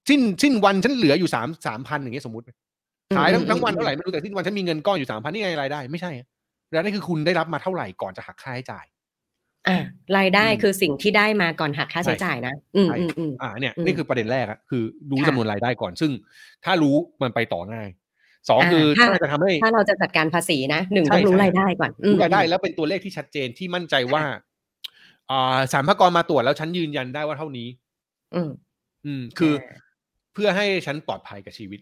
[0.08, 2.44] สิ้นสิ้นวันฉันเหลืออยู่สามสามพันอย่างเงี้ยสมมติ
[3.16, 6.26] ขายทั้งทั้งวันเท่าไหร่ไม่รู้แต่สิ้นวันฉันมีเงินก้อนอยู่สามพันนี่ไงรายได้ไม่ใช่อะ
[6.74, 8.84] รายได้คือคุณได้รับมาเท่าไหร่ก่อนจะหักค่าใช้จ่าย
[9.68, 9.78] อะ
[10.18, 16.10] รายได้อืมคือสิ่งที่ได้มาก่อนหักค่าใช้ใช่จ่ายนะ อืมใช่อืมอืมอ่าเนี่ยอืมนี่คือประเด็นแรกอะคือรู้ค่ะจำนวนรายได้ก่อน ซึ่ง
[16.64, 17.88] ถ้ารู้มันไปต่อง่าย
[18.48, 24.22] สองอ่าคือถ้าถ้าจะทำให้ ถ้าเราจะจัดการภาษีนะหนึ่งใช่ต้องรู้ใช่รายได้ก่อนอืมรู้รายได้แล้วเป็นตัวเลขที่ชัดเจนที่มั่นใจว่า
[25.30, 27.68] อ่าสารพากรมาตรวจแล้วฉันยืนยันได้ว่าเท่านี้
[28.34, 28.50] อืม
[29.06, 29.76] อืมคืออ่า
[30.34, 31.80] เพื่อให้ฉันปลอดภัยกับชีวิต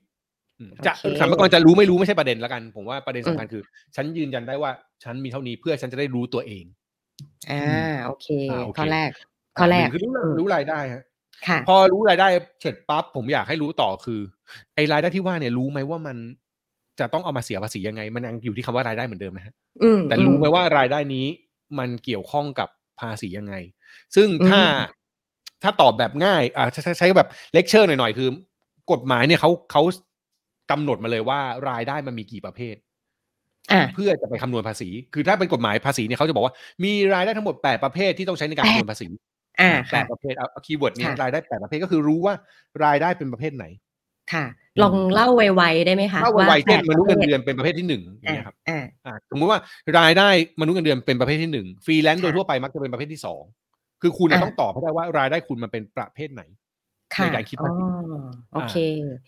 [0.58, 3.62] อืมจะโอเคสารพากรจะรู้ไม่รู้ไม่ใช่ประเด็นแล้วกัน ผมว่าประเด็นอืมสำคัญคือ
[3.96, 4.70] ฉันยืนยันได้ว่า
[5.04, 6.64] ฉันมีเท่านี้เพื่อฉันจะได้รู้ตัวเอง
[7.50, 9.11] อ่าโอเคอ่าโอเคข้อแรก
[9.59, 11.03] ข้อแรกหนึ่งคือรู้อืมรู้รายได้ฮะ
[11.48, 12.29] ค่ะพอรู้รายได้
[12.61, 14.20] เสร็จปั๊บผมอยากให้รู้ต่อคือ
[14.74, 16.16] ไอ้รายได้ที่ว่าเนี่ยรู้ไหมว่ามัน
[17.00, 21.27] จะต้องเอามาเสียภาษียังไง มันยังอยู่ที่คำว่ารายได้เหมือนเดิมนะฮะอืมแต่รู้ไหมว่ารายได้นี้
[21.79, 22.68] มันเกี่ยวข้องกับ
[23.00, 23.55] ภาษียังไง
[24.16, 24.62] ซึ่งอืมถ้า
[25.62, 28.29] ถ้าตอบแบบง่ายอ่าใช้ใช้แบบเลคเชอร์หน่อยๆคือ
[28.92, 29.83] กฎหมายเนี่ยเขาเขา
[30.70, 32.87] กำหนดมาเลยว่ารายได้มันมีกี่ประเภทอะ
[33.94, 39.09] เพื่อจะไปคำนวณภาษี คือถ้าเป็นกฎหมายภาษีเนี่ยเขาจะบอกว่ามีรายได้ทั้งหมดแปดประเภทที่ต้องใช้ในการคำนวณภาษี
[39.61, 42.35] อ่าค่ะแปดประเภทเอา keyword นี้ค่ะรายได้แปดประเภทก็คือรู้ว่า
[42.85, 43.64] รายได้เป็นประเภทไหน
[44.33, 44.44] ค่ะ
[44.83, 49.59] ลองเล่าไวๆได้ไหมคะถ้าไวๆเช่นแปมนุษย์เงินประภทเดือนเป็นประเภทที่หนึ่งอย่างอ่าเงี้ยครับอ่าอ่าสมมติว่า
[49.98, 50.29] รายได้
[50.61, 53.42] มนุษย์เงินเดือนเป็นประเภทที่หนึ่งฟรีแลนซ์โดยค่ะทั่วไปมักจะเป็นประเภทที่สอง
[54.03, 56.63] คือคุณน่ะอ่าต้องตอบให้ได้ว่ารายได้คุณมันเป็นประเภทไหนค่ะ
[57.22, 57.84] ในการคิดอ๋อภาษี
[58.54, 58.76] โอเค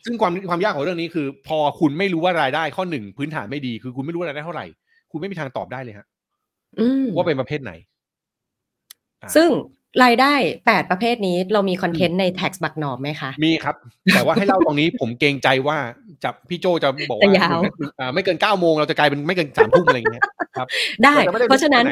[0.04, 4.66] ซึ่งความความยากของเรื่องนี้คือ พอคุณไม่รู้ว่ารายได้ข้อหนึ่งพื้นฐานไม่ดี คือคุณไม่รู้ว่ารายได้เท่าไหร่
[5.10, 6.06] คุณไม่มีทางตอบได้เลยฮะ
[6.80, 7.72] อืมว่าเป็นประเภทไหน
[9.22, 9.50] อ่าซึ่ง
[10.04, 10.34] รายได้
[10.66, 13.74] แปดประเภทนี้เรามี content ใน tax บักหนอมไหมคะ มีครับ
[14.14, 15.76] แต่ว่าให้เล่าตรงนี้ผมเกรงใจว่า
[16.22, 17.60] จะพี่โจจะบอกจะว่ายาว
[18.00, 20.24] อ่าไม่เกินเก้าโมงเราจะกลายเป็นไม่เกินสามทุ่มอะไรอย่างเงี้ย
[20.56, 20.66] ครับ
[21.04, 21.90] ได้จม่เพราะฉะนั้นไห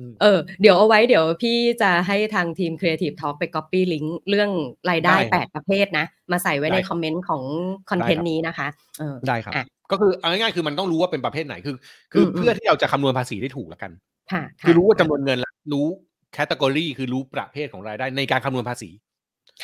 [0.00, 4.50] เดี๋ยวครับอืมเออเดี๋ยวเอาไว้เดี๋ยวพี่จะให้ทางทีม Creative Talk ไป Copy ลิงก์เรื่อง
[4.90, 7.42] รายได้ได้ครับแปดประเภทนะ มาใส่ไว้ในได้ครับคอมเมนต์ของ
[7.90, 11.76] คอนเทนได้ครับต์นี้นะคะเออได้ครับอะก็คือเอาง่ายๆคือมันต้องรู้ว่าเป็นประเภทไหนคือ
[12.12, 13.92] คืออมเพื่อที่เราจะคำนวณภาษีได้ถูกแล้วกัน
[14.32, 15.86] ค่ะคือรู้ว่าจำนวนเงินและรู้
[16.32, 18.90] category คือรู้ประเภทของรายได้ในการคำนวณภาษี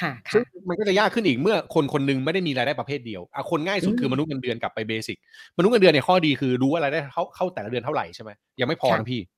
[0.01, 5.19] ค่ะซึ่งค่ะมันก็จะยากขึ้นอีกเมื่อคนคนหนึ่งไม่ได้มีรายได้ประเภทเดียวอะคนง่ายสุดอืมคือมนุษย์เงินเดือนกลับไป basic
[5.59, 9.36] มนุษย์เงินเดือนเนี่ยข้อดีคือรู้ว่ารายได้เข้าเข้าแต่ละเดือนเท่าไหร่ใช่ไหมยังไม่พอค่ะนะพี่ปะอืม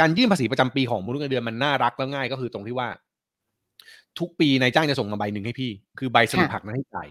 [0.00, 2.88] การยื่นภาษีประจำปีของมนุษย์เงินเดือนมันน่ารักแล้วง่ายก็คือตรงที่ว่า
[4.18, 7.08] ทุกปีนายจ้างจะส่งมาใบหนึ่งให้พี่ คือใบสรุปค่ะหักหน้าที่จ่าย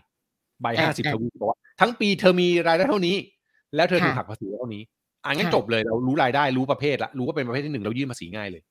[0.61, 3.15] ใบอะห้าสิบอะทวิบอกว่าทั้งปีเธอมีรายได้เท่านี้
[3.75, 4.81] แล้วเธอถูกค่ะหักภาษีเท่านี้
[5.23, 8.61] อ่างั้นค่ะจบเลยเรารู้รายได้รู้ประเภทละรู้ว่าเป็นประเภทที่หนึ่งเรายื่นภาษีง่ายเลย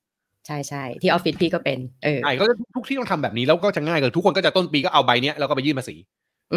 [0.45, 5.95] ใช่ใช่ที่ออฟฟิศพี่ก็เป็นเออใช่ก็ทุกที่ต้องทำแบบนี้แล้วก็จะง่ายเลยทุกคนก็จะต้นปีก็เอาใบเนี้ยแล้วก็ไปยื่นภาษี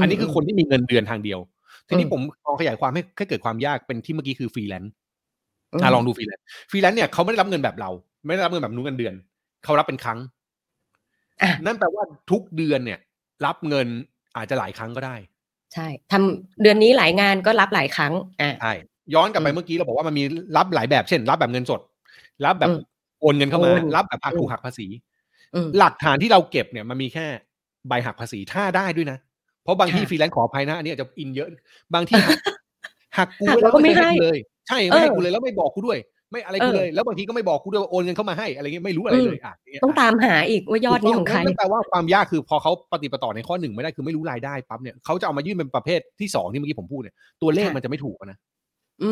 [0.03, 1.39] อันนี้คือคนที่มีเงินเดือนทางเดียว
[1.89, 4.93] ทีนี้อืมผมลองขยายความให้ให้เกิดความยากเป็นที่เมื่อกี้คือฟรีแลนซ์ม
[5.73, 7.91] อะลองดูฟรีแลนซ์ฟรีแลนซ์เนี่ยเขาไม่ได้รับเงินแบบเรา
[8.27, 9.15] ไม่ได้รับเงินแบบนู้นเงินเดือน
[9.65, 10.19] เขารับเป็นครั้ง
[11.43, 12.99] อะนั่นแปลว่าทุกเดือนเนี่ย
[13.47, 13.87] รับเงิน
[14.37, 15.17] อาจจะหลายครั้งก็ได้
[15.75, 18.73] ใช่ทำเดือนนี้หลายงานก็รับหลายครั้งอะใช่
[19.15, 20.25] ย้อนกลับไปอืมเมื่อกี้เราบอกว่ามันมี
[20.57, 21.81] รับหลายแบบเช่น รับแบบเงินสด
[22.45, 22.81] รับแบบอืม
[23.21, 24.87] โอนเงินเข้ามาโอนรับแบบหักอืมถูกหักภาษี
[25.55, 27.27] อืมหลักฐานที่เราเก็บเนี่ยมันมีแค่
[27.89, 29.19] ใบหักภาษีถ้าได้ด้วยนะ
[29.63, 31.49] เพราะบางที่ค่ะฟรีแลนซ์ขออภัยนะอันนี้อาจจะอินเยอะ
[31.95, 32.39] บางที่หัก
[33.19, 35.99] หักกูหักไว้แล้วก็ไม่ให้กูเลย ใช่ไม่ให้เออกูเลยแล้วไม่บอกกูด้วย
[36.31, 48.39] ไม่อะไรกูเออเลย แล้วบางทีก็ไม่บอกกูด้วยว่าโอนเงินเข้ามาให้อะไรเงี้ยไม่รู้อะไรเลยอะย่เยต้องตามหาอีกว่ายอดนี้ของใครนั่นแปลว่าความยากคือพอเขาปฏิปต่อในข้อหนึ่งไม่ได้คือไม่รู้รายได้ปั๊บเนี่ยเขาจะเอามายื่นเป็นประเภทที่สองที่เมื่อกี้ผมพูดเนี่ยตัวเลขค่ะมันจะไม่ถูกอะนะ
[49.03, 49.11] อื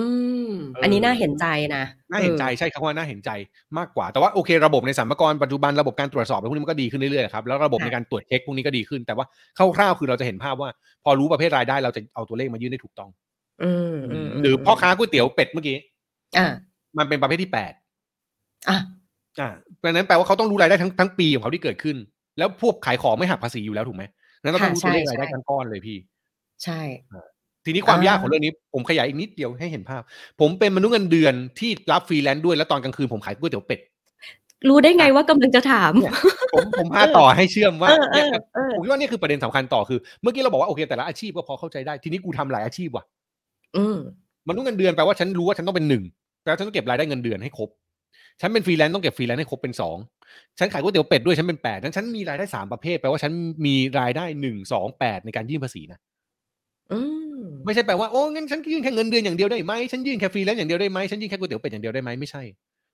[0.50, 3.30] มเอออัอันนี้น่าเห็นใจนะ น่าเห็นใจออใช่ครับว่าน่าเห็นใจ
[3.78, 9.26] มากกว่า แต่ว่าโอเค ระบบในสรรพากรปัจจุบันระบบการตรวจสอบอะไรพวกนี้มันก็ดีขึ้นเรื่อยๆครับ แล้วระบบค่ะในการตรวจเช็คพวกนี้ก็ดีขึ้น แต่ว่า
[9.76, 10.70] คร่าวๆคือเราจะเห็นภาพว่า
[11.04, 13.25] พอรู้ประเภทรายได้เราจะเอาตัวเลขมายื่นได้ถูกต้องอืมอืมม
[14.42, 15.76] หรือพ่อค้าก๋วยเตี๋ยวเป็ดเมื่อกี้
[16.38, 16.46] อ่า
[16.98, 17.72] มันเป็นประเภทที่แปด
[18.68, 18.78] อะ
[19.40, 21.96] อ่าเพราะฉะนั้นแปลว่าเขาต้องรู้รายได้ทั้งทั้งปีของเขาที่เกิดขึ้น
[22.38, 24.04] แล้วพวกขายของไม่หักภาษีอยู่แล้วถูกไหม
[24.42, 25.98] นั้นเราต้องรู้ตัวเลขรายได้ทั้งก้อนเลยพี่
[26.64, 26.80] ใช่
[27.64, 30.02] ทีนี้ความอ่ายยากของเรื่องนี้ ผมขยายอีกนิดเดียวให้เห็นภาพ
[30.40, 33.80] ผมเป็นมนุษย์เงินเดือนที่รับฟรีแลนซ์ด้วยแล้วตอนกลางคืนผมขายก๋วยเตี๋ยวเป็ด
[34.68, 36.14] รู้ได้ไงว่ากำลังจะถามเนี่ย
[36.54, 43.04] ผมผมพาต่อให้เชื่อมว่าเออเอเนี่ยอเออผมคิดว่านี่คือประเด็นสำคัญต่อคือ เมื่อกี้เราบอกว่าโอเคแต่ละอาชีพก็พอเข้าใจได้ทีนี้กูทำหลายอาชีพว่ะ
[43.76, 43.96] อืม
[44.48, 46.02] มนุษย์เงินเดือนแปลว่าฉันรู้ว่าฉันต้องเป็นหนึ่ง
[46.42, 47.68] แปลว่าฉันต้องเก็บรายได้เงินเดือนให้ครบ
[48.40, 49.96] ฉันเป็นฟรีแลนซ์ต้องเก็บฟรีแลนซ์ให้ครบเป็นสอง
[50.58, 53.32] ฉันขายก๋วยเตี๋ยวเป็ดด้วยฉันเป็นแปดนั้นฉันมีรายได้สามประเภทแปลว่าฉัน
[53.66, 55.98] มีรายได้หนึ่งสองแปดในการยื่นภาษีนะ
[56.92, 57.00] อื
[57.38, 62.42] มไม่ใช่แปลว่าโอ้งั้นฉันยื่นแค่เงินเดือนอย่างเดียวได้ไหมฉันยื่นแค่ฟรีแลนซ์อย่างเดียวได้ไหมฉันยื่นแค่ก๋วยเตี๋ยวเป็ดอย่างเดียวได้ไหมไม่ใช่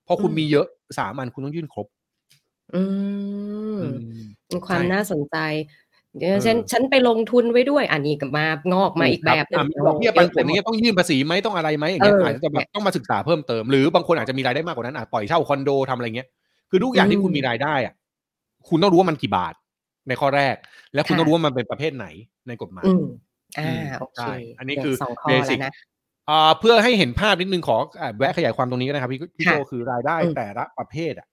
[0.07, 0.65] พอคุณมีเยอะ
[0.97, 1.87] สามอันคุณต้องยื่นครบ
[2.75, 2.83] อื
[3.77, 3.97] มอืม
[4.51, 5.37] มีความใช่น่าสนใจ
[6.17, 16.27] เดี๋ยวเออฉันฉันไปลงทุนไว้ด้วยอันนี้ก็มางอกมาอีกแบบหนึอะงมีดอกเบี้ยปันผลอย่างเงี้ยต้องยื่นภาษีไหมต้องอะไรไหมอย่างเงี้ยเอออาจจะแบบต้องมาศึกษาเพิ่มเติมหรือบางคนอาจจะมีรายได้มากกว่านั้นอาจปล่อยเช่าคอนโดทำอะไรเงี้ย
[16.69, 17.93] คือทุกอย่างที่คุณมีรายได้อะ
[18.69, 19.53] คุณต้องรู้ว่ามันกี่บาท
[20.07, 20.55] ในข้อแรก
[20.93, 22.07] แล้วคุณต้องรู้ว่ามันเป็นประเภทไหน
[22.47, 23.05] ในกฎหมายอืม
[23.59, 25.73] อ่าอืมโอเคใช่อันนี้เดี๋ยวคือสองข้อ basic แล้วนะ
[26.29, 31.27] อ่าเพื่อให้เห็นภาพนิดนึงขออะแวะขยายความตรงนี้ก็ได้ครับพี่พี่โจค่ะคือรายได้อืมแต่ละประเภทอะ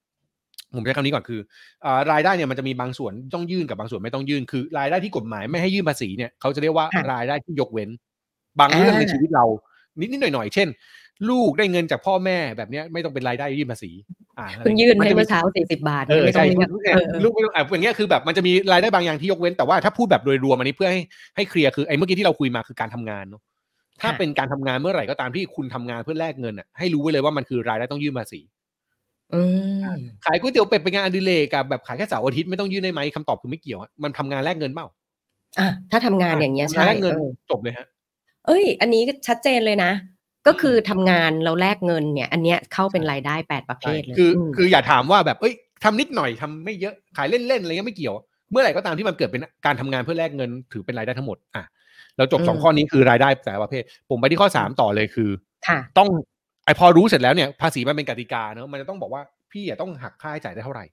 [0.76, 1.40] ผมใช้คำนี้ก่อนคือ
[1.84, 7.90] อ่ารายได้เนี่ยมันจะมีบางส่วนต้องยื่นกับบางส่วนไม่ต้องยื่นคือ รายได้ที่กฎหมายไม่ให้ยื่นภาษีเนี่ยเขาจะเรียกว่าค่ะรายได้ที่ยกเว้น
[8.60, 9.44] บางเรื่องอ่าในชีวิตเรา
[10.00, 10.68] นิดนิดหน่อยหน่อยๆเช่น
[11.30, 13.90] ลูกได้เงินจากพ่อแม่แบบเนี้ยไม่ต้องเป็นรายได้ยื่นภาษี
[14.38, 21.00] อ่าอะไรเพิ่งยื่นมัให้จะมีเมื่อเช้าสี่สิบาทเออไม่ต้อใช่งเรียกเนี่ยเออเออลูกไม่ต้องอะอย่างเงี้ยคือแบบมันจะมีรายได้บางอย่างที่ยกเว้นแต่ว่าถ้าพูดแบบโดยรวมอันนี้เพื่อให้
[21.36, 23.42] ให้เคลียร์คือไอ้เมื่อกี้ที่เราคุยมาคือการทำงานเนาะ
[24.02, 28.59] ถ้าค่ะเป็นการทำงานเมื่อไหร่ก็ตามที่คุณทำงานเพื่อแลกเงินอะให้รู้ไว้เลยว่ามันคือรายได้ต้องยื่นภาษีอืม
[30.24, 34.86] ขายก๋วยเตี๋ยวเป็ดเป็นงานอดิเรกกับแบบขายแค่เสาร์อาทิตย์ไม่ต้องยื่นได้ไหมคำตอบคือไม่เกี่ยวอะมันทำงานแลกเงินเปล่า
[35.58, 37.86] อะถ้าทำงานอย่างเงี้ยทำงาใช่นแลกเงินเออจบเลยฮะ
[38.46, 39.92] เอ้ย อันนี้ชัดเจนเลยนะ
[40.46, 48.14] ก็คือทำงานเราแลกเงินเนี่ย อันเนี้ยเข้าเป็นรายได้แปดประเภใช่ทเลยคืออมคืออย่าถามว่าแบบเอ้ยทำนิดหน่อยทำไม่เยอะขายเล่นๆอะไรเงี้ยไม่เกี่ยว
[48.50, 51.64] เมื่อไหร่ก็ตามที่มันเกิดเป็นการทำงานเพื่อแลกเงินถือเป็นรายได้ทั้งหมดอะ
[52.16, 55.30] เราจบสองข้อนี้คือรายได้แต่ละประเภท ผมไปที่ข้อสามต่อเลยคือ
[55.68, 56.08] ค่ะต้อง
[56.64, 60.84] ไอพอรู้เสร็จแล้วเนี่ยภาษีมันเป็นกติกาเนอะมันจะต้องบอกว่าพี่อย่าต้องหักค่าใช้จ่ายได้เท่าไหร่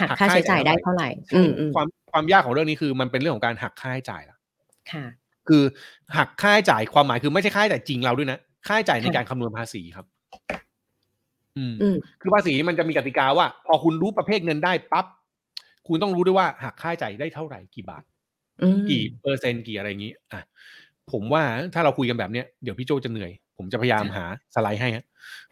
[0.00, 4.36] หักหักค่าค่าใช้ใช้จ่าจ่ายยได้ได้เท่าเท่าไหไหร่ร่อืมอืมความความยากของเรื่องนี้คือมันเป็นเรื่องของการหักค่าใช้จ่ายละ
[4.92, 5.04] ค่ะ
[5.48, 5.62] คือ
[6.16, 10.06] หักค่าใช้จ่ายความหมายคือไม่ใช่ค่าใช้จ่ายจริงเราด้วยนะค่าใช้จ่ายในค่ะการคำนวณภาษีครับ
[11.56, 15.06] อืมอืมคือภาษีมันจะมีกติกาว่า พอคุณรู้ประเภทเงินได้ปั๊บ
[15.88, 18.04] คุณต้องรู้ด้วยว่าหักค่าใช้จ่ายได้เท่าไหร่กี่บาท
[18.62, 20.40] อืมกี่เปอร์เซ็นต์กี่อะไรอย่างนี้ อะ
[21.12, 21.42] ผมว่า
[21.74, 25.04] ถ้าเราคุยกันแบบเนี้ยเดี๋ยวพี่โจจะเหนื่อย ผมจะพยายามหาสไลด์ให้ฮะ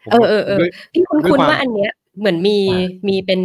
[0.03, 3.41] ผมเออเออเออด้วยพี่คุณด้วยคุณความว่าอันเนี้ยเหมือนมีอ่ามีเป็น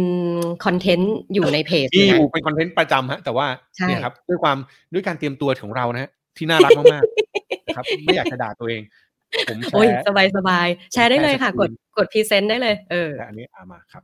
[0.65, 3.45] คอนเทนต์อยู่ในเพจที่นะอยู่เป็นคอนเทนต์ประจำฮะ แต่ว่า
[3.75, 4.57] ใช่เนี่ยครับ ด้วยความ
[4.93, 8.81] ด้วยการเตรียมตัวของเรานะฮะที่น่ารักมากๆนะครับ ไม่อยากจะด่าตัวเอง
[9.49, 14.03] ผมแชโอ้ยร์สบายสบายแชร์ได้เลยค่ะแชร์สกกรีดนกดพรีเซนต์ได้เลย เออแต่อันนี้อามาครับ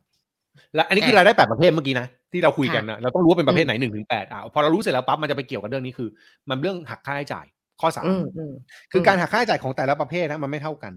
[0.75, 6.09] และอันนี้คือรายได้แปดประเภทเมื่อกี้นะที่เราคุยกันนะเราต้องรู้ว่าเป็นประเภทไหนหนึ่งถึงแปดอะพอเรารู้เสร็จแล้วปั๊บมันจะไปเกี่ยวกับเรื่องนี้คือ
[6.49, 7.45] มันเรื่องหักค่าใช้จ่าย
[7.81, 8.53] ข้อสามอืมอืม
[8.91, 10.93] คือการหักค่าใช้จ่ายของแต่ละประเภทนะมันไม่เท่ากัน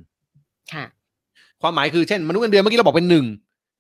[0.73, 0.85] ค่ะ
[1.63, 3.27] ความหมายคือเช่นมนุษย์เงินเดือนเมื่อกี้เราบอกเป็นหนึ่ง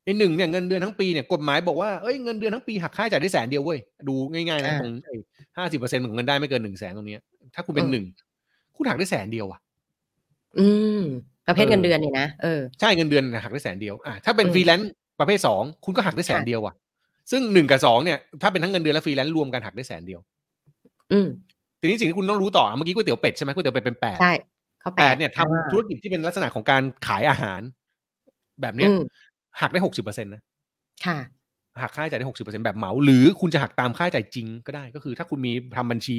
[0.04, 4.92] ไอ้หนึ่งเนี่ยเงินเดือนทั้งปีเนี่ยกฎหมายบอกว่าเอ้ยเงินเดือนทั้งปีหักค่าใช้จ่ายได้แสนเดียวเว้ยดูง่ายๆนะอ่าตรง
[5.56, 7.20] ห้าสิบเปอร์เซ็นต์ของเงินได้ไม่เกินหนึ่งแสนตรงเนี้ย
[7.54, 8.04] ถ้าคุณเป็นอืมหนึ่ง
[8.76, 9.60] คุณหักได้แสนเดียวอะ
[10.58, 10.68] อื
[11.00, 11.02] ม
[11.46, 16.74] ประเภทเออเงินเดือนเนี่ยนะเออใช่เงินเดือนหักได้แสนเดียวอะถ้าเป็นอืมฟรีแลนซ์ประเภทสองคุณก็หักได้แสนค่ะเดียวอะ
[17.30, 20.20] ซึ่งหนึ่งกับสองเนี่ย ถ้าเป็นทั้งเงินเดือนและฟรีแลนซ์รวมกันหักได้แสนเดียว
[21.12, 21.28] อืม
[21.80, 24.32] ทีนี้สิ่งที่คุณต้องรู้ต่อเมื่อกี้ก๋วยเตี๋ยวเป็ดใช่ไหมก๋วยเตี๋ยวเป็ดเป็นแปดใช่
[24.82, 27.60] ข้อแปดเนี่ยทำอ่าธุรกิจที่เป็นลักษณะของการขายอาหาร
[28.62, 29.02] แบบเนี้ยอืม
[29.60, 30.42] หักได้หกสิบเปอร์เซ็นต์นะ
[31.06, 31.18] ค่ะ
[31.82, 36.16] หักค่าใช้จ่ายได้หกสิบเปอร์เซ็นต์แบบเหมาหรือคุณจะหักตามค่าใช้จ่ายจริงก็ได้ ก็คือ ถ้าคุณมีทำบัญชี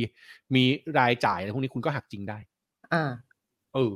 [0.55, 0.63] มี
[0.99, 2.37] รายจ่ายอะไรพวกนี้คุณก็หักจริงได้
[2.93, 3.03] อ่า
[3.73, 3.93] เออ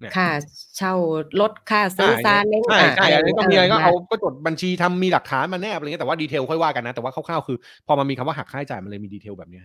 [0.00, 0.28] เนี่ยค่า
[0.76, 0.94] เช่า
[1.40, 7.56] รถค่าซื้อซาเล้งใช่อ่าใช่อันนี้ต้องมีอะไรก็มเอาก็จดบัญชีทำมีหลักฐานมาแนบอะไรเงี้ยแต่ว่า detail ค่อยว่ากันนะ แต่ว่าคร่าวๆคือ
[7.86, 9.64] พอมันมีคำว่าหักค่าใช้จ่ายมันเลยมี detail แบบเนี้ย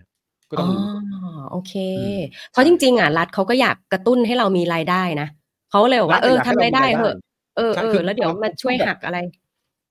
[0.50, 0.80] ก็ต้องรู้
[1.14, 5.28] อ๋อโอเคอืมเพราะจริง ๆอะรัฐเขาก็อยากกระตุ้นให้เรามีรายได้นะ
[5.70, 7.16] เขาเลยบอกว่ารัฐเอออยากให้ทำรายได้เรามีรายได้เถอะ
[7.56, 9.18] เออใช่เอคืออแล้วเดี๋ยวเอามาช่วยพูดแบบหักอะไร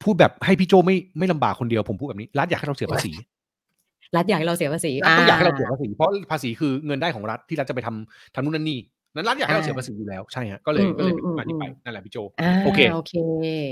[0.04, 3.12] พูดแบบให้พี่โจไม่ไม่ลำบากคนเดียวผมพูดแบบนี้รัฐอยากให้เราเสียภาษี
[4.16, 8.80] รัฐอยากให้เราเสียภาษีรัฐต้องอยากให้เราเสียภาษีเพราะภาษีคือเงินได้ของรัฐที่รัฐจะไปทำทำนู่นนั่นนี่
[9.16, 13.14] นั้นรัฐอยากให้เราเสียภาษีอยู่แล้วใช่ฮะก็เลยก็เลยเป็นที่มาที่ไปนั่นแหละพี่โจอ่าโอเคโอเค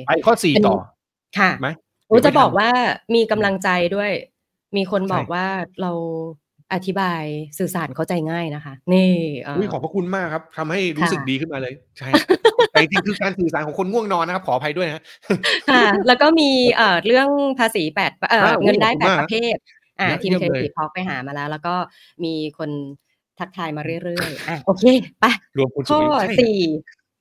[0.07, 0.77] ไปข้อสี่เป็นต่อ
[1.37, 1.67] ค่ะไหม
[2.07, 2.69] โอ้เดี๋ยวจะไม่บอกทันว่า
[3.15, 4.11] มีกำลังใจด้วย
[4.77, 5.45] มีคนใช่บอกว่า
[5.81, 5.91] เรา
[6.73, 7.23] อธิบาย
[7.59, 9.09] สื่อสารเข้าใจง่ายนะคะ นี่
[9.41, 12.09] เอ่ออุ้ยขอบพระคุณมากครับทำให้รู้สึกค่ะดีขึ้นมาเลย ใช่
[12.71, 15.03] แต่จริงๆคือการสื่อสารของคนง่วงนอนนะครับ ขออภัยด้วยนะ
[15.69, 17.27] ค่ะ แล้วก็มีเอ่อเรื่อง
[17.59, 19.57] ภาษีแปดเอ่ออ่าเงินได้ขอบคุแปณดมากประเภท
[19.99, 21.75] อ่าเยี่ทียมมเครเลยดิตพอกไปหามาแล้ว แล้วก็
[22.23, 22.69] มีคน
[23.39, 24.85] ทักทายมาเรื่อยๆอะโอเค
[25.19, 25.25] ไป
[25.57, 26.57] รวมคุณข้อสุริใช่สี่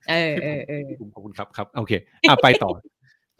[0.09, 1.91] เออเออเออขอบคุณครับครับ โอเค
[2.29, 2.69] อะไปต่อ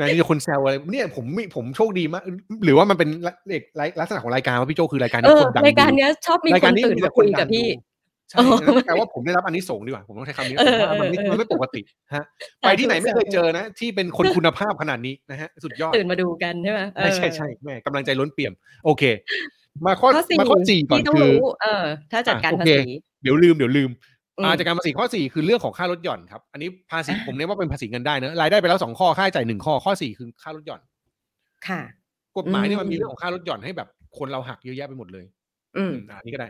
[0.01, 2.23] แม่นี่คนแซวอะไรเนี่ยผมไม่ผมโชคดีมาก
[2.65, 3.09] หรือว่ามันเป็น
[3.49, 3.63] เอก
[3.99, 7.81] ลักษณะของรายการว่าพี่โจคือรายการเอที่อคนดังรายการดูเนี้ยชอบมีรายคการนนี้ตื่นมีมาแต่คุยนดังกับพี่ดู
[8.29, 11.81] ใช่เออนั่นแปลว่าผมได้รับอันนี้ส่งส์ดีกว่า ผมต้องใช้คำนี้เออผมว่ามันไม่เออมันไม่ปกติ
[12.15, 12.23] ฮะ
[12.59, 18.53] แต่ไปที่ไหนถูกไม่เคยแซวเจอนะ ที่เป็นคนคุณภาพขนาดนี้นะฮะ สุดยอดตื่นมาดูกันใช่ไหมเออใช่ใช่ใช่แม่กำลังใจล้นเปี่ยม
[18.85, 19.03] โอเค
[19.85, 24.10] มาข้อข้อสี่มาข้อสี่ก่อนที่ต้องคือรู้เออ ถ้าจัดการอะภาโอเคษีเดี๋ยวลืมเดี๋ยวลืมอืมอ่า
[24.57, 30.81] จากการภาษีข้อสี่คือเรื่องของค่าลดหย่อนครับ อันนี้ภาษีอ่าผมเน้นว่าเป็นภาษีเงินได้เนอะรายได้ไปแล้วสองข้อค่าใช้จ่ายหนึ่งข้อข้อสี่คือค่าลดหย่อน
[31.67, 31.81] ค่ะ
[32.37, 35.25] กฎหมายเนี่ยมันอืมมีเรื่องของค่าลดหย่อนให้แบบคนเราหักเยอะแยะไปหมดเลย
[35.77, 36.49] อืมอืมอ่านี่ก็ได้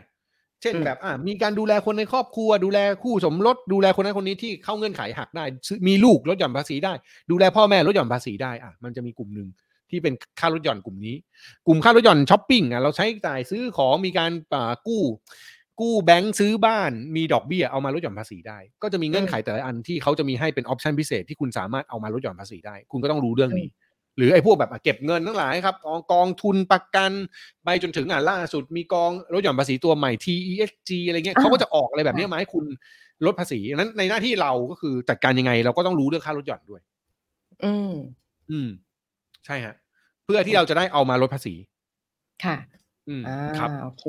[0.62, 6.92] เช่นอืมแบบอ่ามีการดูแลคนในครอบครัว ดูแลคู่สมรสดูแลคนนั้นคนนี้ที่เข้าเงื่อนไขหักได้ซื้อมีลูกลดหย่อนภาษีได้
[7.30, 9.48] ดูแลพ่อแม่ลดหย่อนภาษีได้อะมันจะมีกลุ่มหนึ่ง
[9.90, 11.16] ที่เป็นค่าลดหย่อนกลุ่มนี้
[11.66, 15.02] กลุ่มค่าลดหย่อนช้อปปิ้งอะเราใช้จ่ายซื้อของมีการอ่ากู้
[15.82, 23.68] กู้แบงค์ซื้อบ้านมีดอกเบี้ยเอามาลดหย่อนภาษีได้ ก็จะมีเงื่อนไขแต่ละอันที่เขาจะมีให้เป็น option พิเศษที่คุณสามารถเอามาลดหย่อนภาษีได้ คุณก็ต้องรู้เรื่องนี้
[24.16, 27.12] หรือไอ้พวกแบบอะเก็บเงินทั้งหลายครับกองกองทุนประกัน
[27.64, 32.64] ไปจนถึงอะล่าสุดมีกองลดหย่อนภาษีตัวใหม่ TESG อะไรเงี้ยอ่าเขาก็จะออกอะไรแบบเนี้ยมาให้คุณ
[33.26, 36.80] ลดภาษีนั้นในหน้าที่เราก็คือจัดการยังไง เราก็ต้องรู้เรื่องค่าลดหย่อนด้วย
[37.64, 37.92] อืม
[38.50, 38.68] อืม
[39.46, 39.74] ใช่ฮะ
[40.24, 41.54] เพื่อที่เราจะได้เอามาลดภาษี
[42.44, 42.56] ค่ะ
[43.08, 44.04] อืมอ่าครับโอเค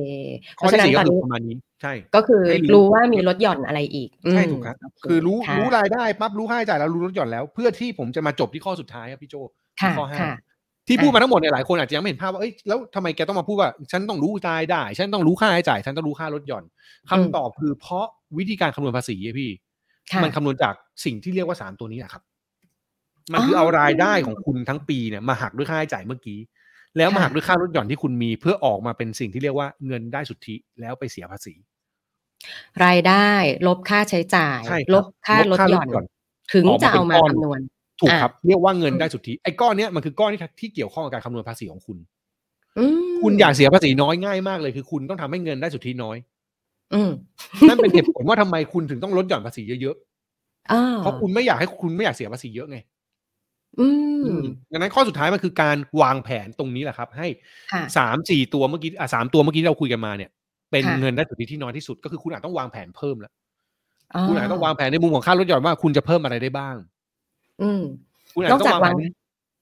[0.56, 9.36] เพข้อราะฉะที่นั้นสี่ตก็อนนี้คือประมาณนี้ ใช่ ก็คือให้รู้รู้ว่ามีลดหย่อนอะไรอีกใช่มถูกครับโเคือรู้ค่ะรู้รายได้ปั๊บรู้ค่าใช้จ่ายแล้วรู้ลดหย่อนแล้ว เพื่อที่ผมจะมาจบที่ข้อสุดท้ายครับพี่โจ
[9.82, 10.34] ค่ะข้อห้าค่ะ
[10.88, 16.63] ที่อะพูดมาทั้งหมดเนี่ยหลายคนอาจจะยังไม่เห็นภาพว่าเอ้ยแล้วทำไมแกต้องมาพูดว่า ฉันต้องรู้รายได้ ฉันต้องรู้ค่าใช้จ่าย ฉันต้องรู้ค่าลดหย่อน
[17.10, 18.06] คำตอบคือเพราะ
[18.38, 19.49] วิธีการคำนวณภาษีอะพี่
[20.12, 20.73] ค่ะมันคำนวณจาก
[21.06, 22.23] สิ่งที่เรียกว่าสามตัวนี้แหละครับ
[23.32, 26.39] มันคือเอารายได้ของคุณทั้งปีเนี่ยมาหักด้วยค่าใช้จ่ายเมื่อกี้
[26.97, 31.53] แล้วมาหักด้วยค่าลดหย่อนที่คุณมี เพื่อออกมาเป็นสิ่งที่เรียกว่าเงินได้สุทธิแล้วไปเสียภาษี
[32.86, 33.29] รายได้
[33.67, 36.06] ลบค่าใช้จ่ายใช่ครับลบค่าลดหย่อน
[36.53, 37.60] ถึงออกมาจะเอามาเป็นก้อนคำนวณ
[37.99, 41.97] ถูกอะครับ เรียกว่าเงินอืมได้สุทธิไอ้ก้อนเนี้ยมันคือก้อนที่ที่เกี่ยวข้องกับการคำนวณภาษีของคุณ
[42.77, 46.17] อืมคุณอยากเสียภาษีน้อยง่ายมากเลยคือคุณต้องทำให้เงินได้สุทธิน้อย
[46.93, 47.12] อืม
[47.69, 49.95] นั่นเป็นเหตุผลว่าทำไมคุณถึงต้องลดหย่อนภาษีเยอะ
[50.71, 52.77] อ่าๆเพราะคุณไม่อยากให้คุณไม่อยากเสียภาษีเยอะไง
[53.79, 53.88] อื
[54.23, 57.27] อืมมดังนั้นข้อสุดท้ายมันคือการวางแผนตรงนี้แหละครับ ให้
[57.73, 60.29] ค่ะสามสี่ตัวเมื่อกี้อะสามตัวเมื่อกี้ที่เราคุยกันมาเนี่ย
[60.71, 63.33] เป็นค่ะเงินได้สุทธิที่น้อยที่สุดก็คือคุณอาจต้องวางแผนเพิ่มแล้ว
[64.15, 66.75] อ๋อคุณอาจต้องวางแผนในมุมของค่าลดหย่อนว่าคุณจะเพิ่มอะไรได้บ้าง
[67.62, 67.81] อืม
[68.36, 69.03] คุณอาจนอกจะต้จาอกงวางแผวางน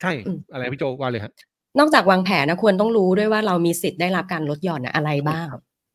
[0.02, 1.32] ใช่อืมอะไรพี่โจว่าเลยฮะ
[1.80, 5.48] นอกจากวางแผนนะควรต้องรู้ด้วยว่าเรามีสิทธิ์ได้รับการลดหย่อนอะอะไรบ้าง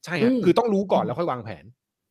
[0.05, 1.65] ใช่อืฮะมคือต้องรู้ก่อนแล้วค่อยวางแผน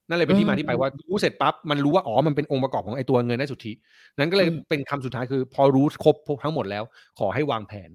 [0.08, 3.72] นั่นเลยเป็นที่มาอืมที่ไปว่ารู้เสร็จปั๊บมันรู้ว่าอ๋อมันเป็นองค์ประกอบของไอ้ตัวเงินได้สุทธิ
[4.18, 6.84] นั้นก็เลยอืมเป็นคำสุดท้ายคือ พอรู้ครบทั้งหมดแล้ว
[7.20, 7.90] ขอให้วางแผน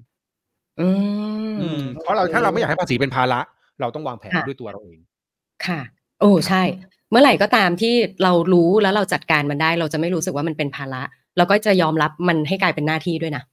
[0.81, 0.89] อื
[1.53, 3.41] มอืมเพราะเราถ้าเราไม่อยากให้ภาษีเป็นภาระ
[3.81, 4.99] เราต้องวางแผนค่ะด้วยตัวเราเอง
[5.67, 5.81] ค่ะ
[6.21, 6.63] โอ้ใช่
[7.11, 11.03] เมื่อไหร่ก็ตามที่เรารู้แล้วเราจัดการมันได้ เราจะไม่รู้สึกว่ามันเป็นภาระ
[11.37, 13.45] แล้วก็จะยอมรับมันให้กลายเป็นหน้าที่ด้วยนะ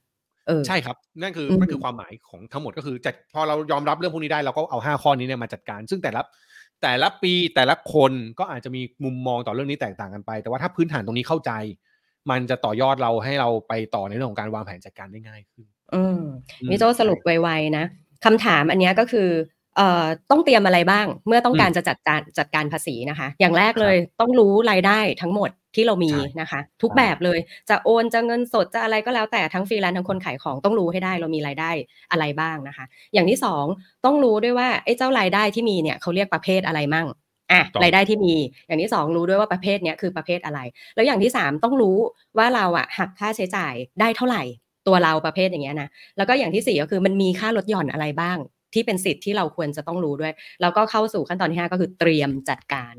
[0.48, 6.20] เออใช่ครับ นั่นคืออืมนั่นคือความหมายของทั้งหมดก็คือจัดพอเรายอมรับเรื่องพวกนี้ได้เราก็เอาห้าข้อนี้เนี่ยมาจัดการ ซึ่งแต่ละ
[6.82, 11.52] แต่ละปีแต่ละคนก็อาจจะมีมุมมองต่อเรื่องนี้แตกต่างกันไป แต่ว่าถ้าพื้นฐานตรงนี้เข้าใจ
[12.30, 16.18] มันจะต่อยอดเราให้เราไปต่อในเรื่องของการวางแผนจัดการได้ง่ายขึ้น อืม
[16.60, 17.84] อืมนี่โจสรุปไวๆนะ
[18.24, 19.57] คำถามอันเนี้ยก็คือเอ่อ
[20.30, 27.38] ต้องเตรียมอะไรบ้าง เมื่อต้องการจะจัดการจัดการภาษีนะคะ อย่างแรกเลยต้องรู้รายได้ทั้งหมดที่เรามีใช่นะคะ ทุกใช่แบบเลย
[27.68, 31.70] จะโอนจะเงินสดจะอะไรก็แล้วแต่ทั้งฟรีแลนซ์ทั้งคนขายของต้องรู้ให้ได้เรามีรายได้
[32.10, 33.64] อะไรบ้างนะคะ อย่างที่สอง
[34.04, 37.06] ต้องรู้ด้วยว่าไอ้เจ้ารายได้ที่มีเนี่ยเขาเรียกประเภทอะไรมั่ง
[37.52, 38.34] อะต้องรายได้ที่มี
[38.66, 40.60] อย่างที่สองรู้ด้วยว่าประเภทเนี้ยคือประเภทอะไร
[40.94, 41.96] แล้วอย่างที่สามต้องรู้
[42.38, 44.42] ว่าเราอะหักค่าใช้จ่ายได้เท่าไหร่
[44.86, 48.38] ตัวเราประเภทอย่างเงี้ยนะแล้วก็อย่างที่สี่ก็คือมันมีค่าลดหย่อนอะไรบ้าง
[48.78, 52.94] ที่เป็นสิทธิ์ที่เราควรจะต้องรู้ด้วย แล้วก็เข้าสู่ขั้นตอนที่ห้าก็คือเตรียมจัดการ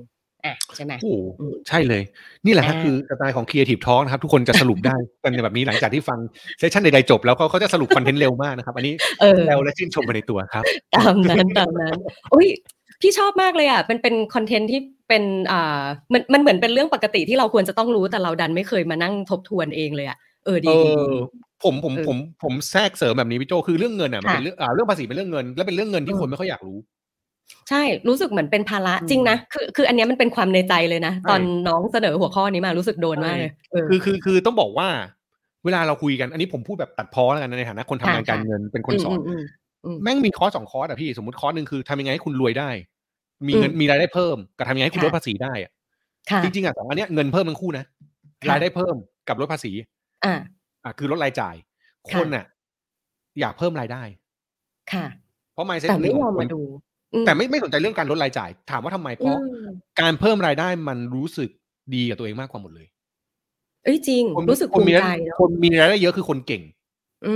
[0.46, 2.04] อะใช่ไหมโอ้โหอืมใช่เลย
[2.46, 6.20] นี่แหละฮะอ่าคือสไตล์ของ Creative Talk นะครับ ทุกคนจะสรุปได้กันในแบบนี้หลังจากที่ฟัง
[6.60, 10.64] เซสชันใดๆจบ แล้วเขาเขาจะสรุปคอนเทนต์เร็วมากนะครับ อันนี้เออแล้วและชื่นชมไปในตัวครับ
[10.96, 11.98] ตามนั้นตามนั้น
[12.34, 12.48] อุ้ย
[13.02, 26.78] พี่ชอบมากเลยอะเป็นเป็นคอนเทนต์ที่เป็นอ่ามันมันเหมือนเป็นเรื่องปกติที่เราควรจะต้องรู้แต่เราดันไม่เคยมานั่งทบทวนเองเลยอะเออดีเอดีดีอ ผมผมเออผมผมแทรกเสริมแบบนี้พี่โจคือเรื่องเงินอะมันค่ะเป็นเรื่องอ่าเรื่องภาษีเป็นเรื่องเงิน และเป็นเรื่องเงินที่อืมคนไม่ค่อยอยากรู้
[27.70, 34.88] ใช่รู้สึกเหมือนเป็นภาระอืมจริงนะคือคืออันเนี้ยมันเป็นความในใจเลยนะใช่ตอนน้องเสนอหัวข้อนี้มารู้สึกโดนมากเลยเออคือคือคือต้องบอกว่า
[35.66, 39.44] เวลาเราคุยกัน อันนี้ผมพูดแบบตัดพ้อแล้วกันนะในฐานะคนทำงานค่ะการเงินเป็นคนสอนมม
[39.86, 42.70] อืมแม่งมีคอร์สสองคอร์สอะพี่สมมติคอร์สหนึ่งคือทำยังไงให้คุณรวยได้
[43.48, 45.72] มีเงินอืมมีรายได้เพิ่มกับทำยังไงให้คุณค่ะลดภาษีได้อะ
[46.32, 47.86] ค่ะจริงๆอะสองอันเนี้ยเงินเพิ่มทั้งคู่นะ
[48.44, 48.96] ค่ะรายได้เพิ่ม
[49.28, 49.72] กับลดภาษี
[50.26, 50.36] อ่า
[50.90, 51.56] อะคือลดรายจ่าย
[52.12, 52.46] ค่ะคนน่ะ
[53.40, 54.04] อยากเพิ่มรายได้
[54.92, 55.06] ค่ะ
[55.54, 56.62] เพราะ mindset แต่ไม่หนึ่งยขอองมคนมาดู
[57.26, 59.64] แต่ไม่ไม่สนใจเรื่องการลดรายจ่าย ถามว่าทำไมเพอืราะม
[60.02, 61.50] การเพิ่มรายได้มันรู้สึก
[61.96, 62.88] ดีกับตัวเองมากกว่าหมดเลย
[63.84, 66.64] เอ้ยจริงคนรู้สึกคภูนมีมิรายใจได้เนาะคนมีรายได้เยอะคือคนเก่ง
[67.26, 67.34] อื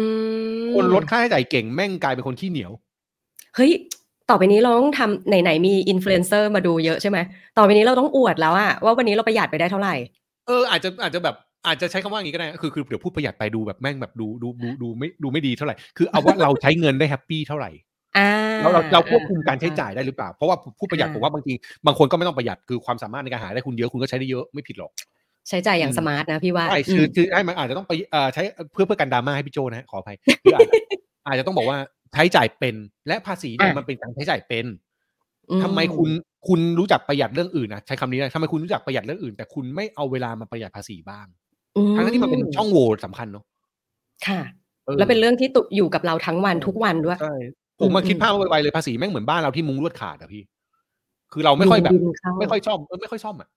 [0.66, 2.72] มคนลดค่าใช้จ่ายเก่งแม่งกลายเป็นคนขี้เหนียว
[3.56, 3.72] เฮ้ย
[4.30, 7.18] ต่อไปนี้เราต้องทำไหนๆมีอินฟลูเอนเซอร์มาดูเยอะใช่ไหม
[7.58, 9.96] ต่อไปนี้เราต้องอวดแล้วอะว่าวันนี้เราประหยัดไปได้เท่าไหร่
[10.48, 11.36] เอออาจจะอาจจะแบบ
[11.68, 17.72] อาจจะใช้คำว่าอย่างนี้ก็ได้คือคือเดี๋ยวพูดประหยัดไปดูแบบแม่งแบบดูดูดูดูไม่ดูไม่ดีเท่าไหร่คือเอาว่าเราใช้เงินได้ happy เท่าไหร่
[18.18, 18.30] อ่า
[18.62, 21.54] เราเราเราควบคุมการใช้จ่ายได้หรือเปล่า เพราะว่าผู้ประหยัดอ่าผมว่าบางที
[21.86, 24.92] บางคนก็ไม่ต้องประหยัดคือความสามารถในการหาได้คุณเยอะคุณก็ใช้ได้เยอะไม่ผิดหรอก
[25.50, 28.42] ใช้จ่ายอย่าง smart นะพี่ว่าใช่คือมคือให้มันอาจจะต้องไปเอ่อใช้
[28.74, 30.74] เพื่อเพื่อการดราม่าให้พี่โจนะฮะขออภัยคืออาจจะ
[31.28, 31.78] อาจจะต้องบอกว่า
[32.14, 32.76] ใช้จ่ายเป็น
[33.08, 34.66] และภาษีเนี่ยอะมันเป็นการใช้จ่ายเป็น
[35.52, 36.10] อืทำไมคุณ
[36.48, 41.43] คุณรู้จักประหยัดเรื่องอื่นนะใช้คำนี้นะทำไมคุณรู้จักประหยัดเรื่องอื่น แต่คุณไม่เอาเวลามาประหยัดภาษีบ้างอืม
[41.96, 43.44] ทั้งที่มันเป็นช่องโหว่สำคัญเนาะ
[44.28, 44.40] ค่ะ
[44.88, 47.36] ออแล้วเป็นเรื่องที่ตุอยู่กับเราทั้งวันทุกวันด้วย ใช่
[47.80, 50.44] ผมมาอืมคิดภาพไวๆเลยภาษีแม่งเหมือนบ้านเราที่มุ้งลวดขาดอะพี่
[51.34, 53.50] คือเราไม่ค่อยแบบบินเข้าไม่ค่อยซ่อมเออไม่ค่อยซ่อมอะ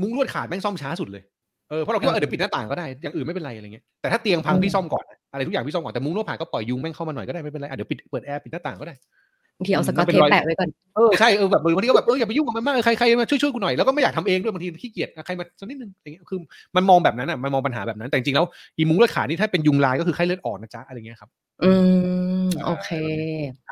[0.00, 1.22] มุ้งลวดขาดแม่งซ่อมช้าสุดเลย
[1.70, 8.94] เออเพราะเราคิดว่าเออเออเดี๋ยวปิดหน้าต่างก็ได้อย่างอื่นไม่เป็นไรอะไรเงี้ยแต่ถ้าเตียงพังอืมพี่ซ่อมก่อนนะอะไรทุกอย่างพี่ซ่อมก่อนแต่มุ้งลวดขาดก็ปล่อยยุงแม่งเข้ามาหน่อยก็ได้ไม่เป็นไรอะเดี๋ยวปิดเปิดแอร์ปิดหน้าต่างก็ได้
[9.58, 16.38] บางทีเอาอืมสกอตมันเป็เทนปรอยแปะไว้ก่อนเออใช่เออแบบบางทีก็แบบเอออย่าไปยุ่งกับมันมากใครใครมาช่วยช่วยกูหน่อยแล้วก็ไม่อยากทำเองด้วยบางทีขี้เกียจใครมาสักนิดนึงอะไรเงี้ยคือ
[16.76, 21.30] มันมองแบบนั้นอะมันมองปัญหาแบบนั้น แต่จริงๆแล้วอีมุ้งลวดขาดนี่ถ้าเป็นยุงลายก็คือไข้เลือดออกนะจ๊ะอะไรเงี้ยครับ
[21.64, 21.70] อื
[22.44, 22.90] มโอเค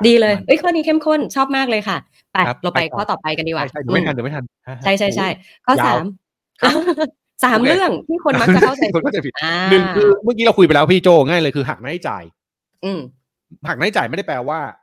[0.07, 1.97] ดีเลยเอ้ยข้อนี้เข้มข้นชอบมากเลยค่ะ
[2.33, 4.43] ไปครับเราไปไปต่อข้อต่อไปกันดีกว่าใช่ใช่เดี๋ยวไม่ทันเดี๋ยวไม่ทัน
[4.83, 5.27] ใช่ใช่ใช่
[5.65, 6.03] ข้อยาวสาม
[7.43, 12.23] สามโอเคเรื่องที่คนมักจะเข้าใจคนเข้าใจผิดอ่าหนึ่งคือเมื่อกี้เราคุยไปแล้วพี่โจง่ายเลยคือหักหน้าที่จ่าย
[12.85, 12.99] อืม
[13.67, 14.80] หักหน้าที่จ่ายไม่ได้แปลว่าจบ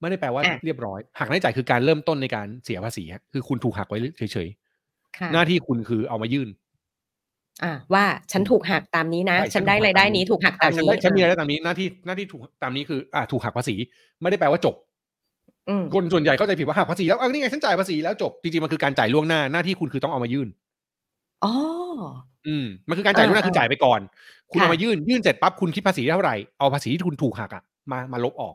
[0.00, 4.48] ไม่ได้แปลว่าอะเรียบร้อยหักหน้าที่จ่ายคือการเริ่มต้นในการเสียภาษีฮะคือคุณถูกหักไว้เฉย
[5.18, 6.48] ค่ะๆหน้าที่คุณคือเอามายื่น
[7.64, 13.74] อ่า ว่าฉันถูกหักตามนี้นะใช่ฉันได้ฉันถูกหักรายได้ตามนี้นี้ถูกหักอะตามฉันนี้ได้ฉันมีรายได้ตามนี้หน้าที่หน้าที่ถูกตามนี้คือ อ่าถูกหักภาษี
[14.22, 14.74] ไม่ได้แปลว่าจบ
[15.68, 20.48] อืมคนส่วนใหญ่เข้าใจผิดว่าหักภาษีแล้วอะนี่ไงฉันจ่ายภาษีแล้วจบจริงๆมันคือการจ่ายล่วงหน้าหน้าที่คุณคือต้องเอามายื่น
[21.44, 21.52] อ๋อ
[22.46, 24.00] อืมมันคือการจ่ายล่วงหน้าเออคือจ่ายไปก่อน
[24.50, 28.54] คุณค่ะเอามายื่นยื่นเสร็จปั๊บคุณคิดภาษีได้เท่าไหร่เอาภาษีที่คุณถูกหักอะมามาลบออก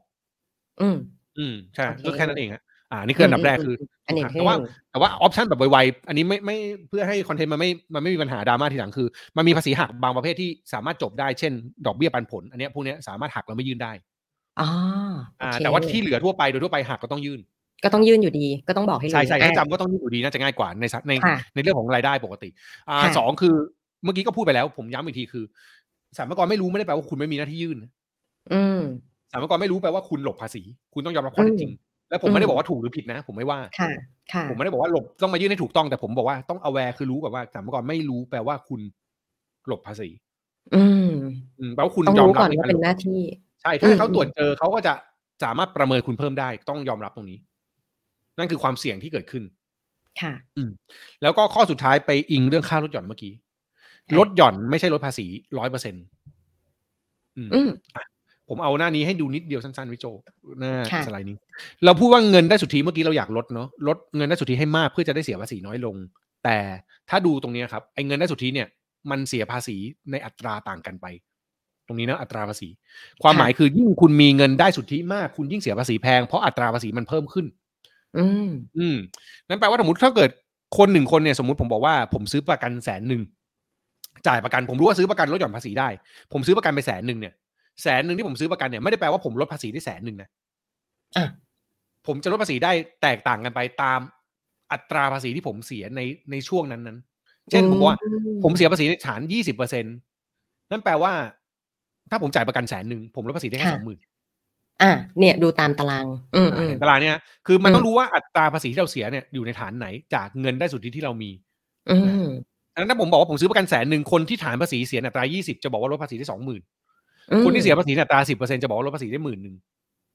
[0.82, 0.98] อืม
[1.38, 2.62] อืมใช่โอเคก็แค่นั้นเองฮะ
[2.92, 3.76] อ่านี่คืออันดับแรกคือ
[4.08, 4.56] อันนี้แต่ว่า
[4.92, 6.58] แต่ว่าออปชันแบบไวๆอันนี้ไม่ไม่
[6.90, 9.08] เพื่อให้คอนเทนต์มันไม่มันไม่มีปัญหาดราม่าทีหลังคือ
[9.38, 11.52] มันมีภาษีหักบางประเภทที่สามารถจบได้เช่น
[11.86, 13.92] ดอกเบี้ยปันผล อันเนี้ยพวกเนี้ยสามารถหักแล้วไม่ยื่นได้
[14.60, 14.70] อ๋อ
[15.42, 17.40] อ่าโอเคแต่ว่าที่เหลือทั่วไปโดยทั่วไปหักก็ต้องยื่น
[17.84, 22.50] ก็ต้องยื่นอยู่ดี ก็ต้องบอกให้รู้ใช่ใช่ถ้าอะจำก็ต้องยื่นอยู่ดีน่าจะง่ายกว่าในในค่ะในเรื่องของรายได้ปกติ
[22.90, 23.56] อ่าค่ะสองคือ
[24.04, 25.46] เมื่อกี้ก็พูดไปแล้ว ผมย้ำอีกทีคือ
[26.18, 27.78] สามกรไม่รู้ไม่ได้แปลว่าคุณไม่มีหน้าที่ยื่น
[28.54, 28.80] อืม
[29.36, 30.62] สามกรไม่รู้แปลว่าคุณหลบภาษี
[30.94, 31.72] คุณต้องยอมรับข้อเท็จจริง
[32.10, 33.92] แล้วผมไม่ได้บอกว่าถูกหรือผิดนะ ผมไม่ว่าค่ะ
[34.34, 38.82] ค่ะผมไม่ได้บอกว่าหลบต้องมายื่นให้ถูกต้องแต่ผมบอกว่าต้อง aware คือรู้กับว่าสามกรไม่รู้แปลว่าคุณ
[39.68, 40.10] หลบภาษี
[40.76, 41.12] อืม
[41.60, 43.20] อืมแปลว่าคุณต้องยอมรู้รับก่อนในว่าการเป็นหลหบน้าที่
[43.62, 44.94] ใช่ถ้าเขาอืมตรวจเจอเขาก็จะ
[45.44, 47.38] สามารถประเมินคุณเพิ่มได้ ต้องยอมรับตรงนี้
[48.38, 49.44] นั่นคือความเสี่ยงที่เกิดขึ้น
[50.22, 50.34] ค่ะ
[51.22, 53.34] แล้วก็ข้อสุดท้ายไปอิงเรื่องค่าลดหย่อนเมื่อกี้
[54.08, 55.26] ค่ะลดหย่อนไม่ใช่ลดภาษี
[55.58, 56.04] ร้อยเปอร์เซ็นต์
[57.38, 57.70] อืม
[58.50, 60.06] ผมเอาหน้านี้ให้ดูนิดเดียวสั้นๆวิโจ
[60.60, 61.38] หน้าค่ะสไลด์นี้
[61.86, 65.96] เราพูดว่าเงินได้สุทธิเมื่อกี้เราอยากลดเนาะลดเงินได้สุทธิให้มากเพื่อจะได้เสียภาษีน้อยลง
[66.44, 66.58] แต่
[67.10, 68.68] ถ้าดูตรงเนี้ยครับไอ้เงินได้สุทธิเนี่ย
[69.12, 69.78] มันเสียภาษี
[70.12, 71.06] ในอัตราต่างกันไป
[71.88, 72.70] ตรงนี้นะอัตราภาษี
[73.24, 77.46] ความหมายคือยิ่งคุณมีเงินได้สุทธิมากคุณยิ่งเสียภาษีแพงเพราะอัตราภาษีมันเพิ่มขึ้น
[78.18, 78.98] อืมอืม
[79.48, 80.30] นั่นแปลว่าสมมติถ้าเกิด
[80.78, 83.22] คนหนึ่งคนเนี่ยสมมติผมบอกว่า ผมซื้อประกันแสนหนึ่ง
[84.28, 85.90] จ่ายประกันผมรู้ว่าซื้อประกันลดหย่อนภาษีได้
[86.34, 87.34] ผมซื้อประกันไปแสนหนึ่งเนี่ย
[87.84, 90.30] แสนหนึ่งที่ผมซื้อประกันเนี่ยไม่ได้แปลว่าผมลดภาษีได้แสนหนึ่งนะ
[91.16, 91.26] อะ
[92.08, 92.72] ผมจะลดภาษีได้
[93.02, 94.00] แตกต่างกันไปตาม
[94.72, 96.02] อัตราภาษีที่ผมเสียใน
[96.32, 98.08] ในช่วงนั้นนั้นๆเช่นผมบอกว่าอื
[98.44, 99.86] ผมเสียภาษีในฐานยี่สิบเปอร์เซ็น
[100.72, 101.14] นั่นแปลว่า
[102.12, 104.00] ถ้าผมจ่ายประกันแสนหนึ่งผมลดภาษีได้แค่สองหมื่น
[104.82, 106.06] อะเนี่ยดูตามตาราง
[106.36, 107.18] อืมอืมเห็นตารางเนี่ย
[107.48, 111.32] คือมันอืมต้องรู้ว่าอัตราภาษีที่เราเสียเนี่ยอยู่ในฐานไหนจากเงินได้สุทธิที่เรามี
[111.90, 111.96] อื
[112.26, 112.28] ม
[112.74, 116.85] ดังนั้นถ้าผมบอกว่าผมซื้อประกันแสนหนึ่งคนที่ฐานภาษีเสียอัตรายี่สิบจะบอกว่าลดภาษีได้สองหมื่นอืม
[117.46, 119.56] คนที่เสียภาษีอัตราสิบเปอร์เซ็นจะบอกว่าลดภาษีได้หมื่นหนึ่ง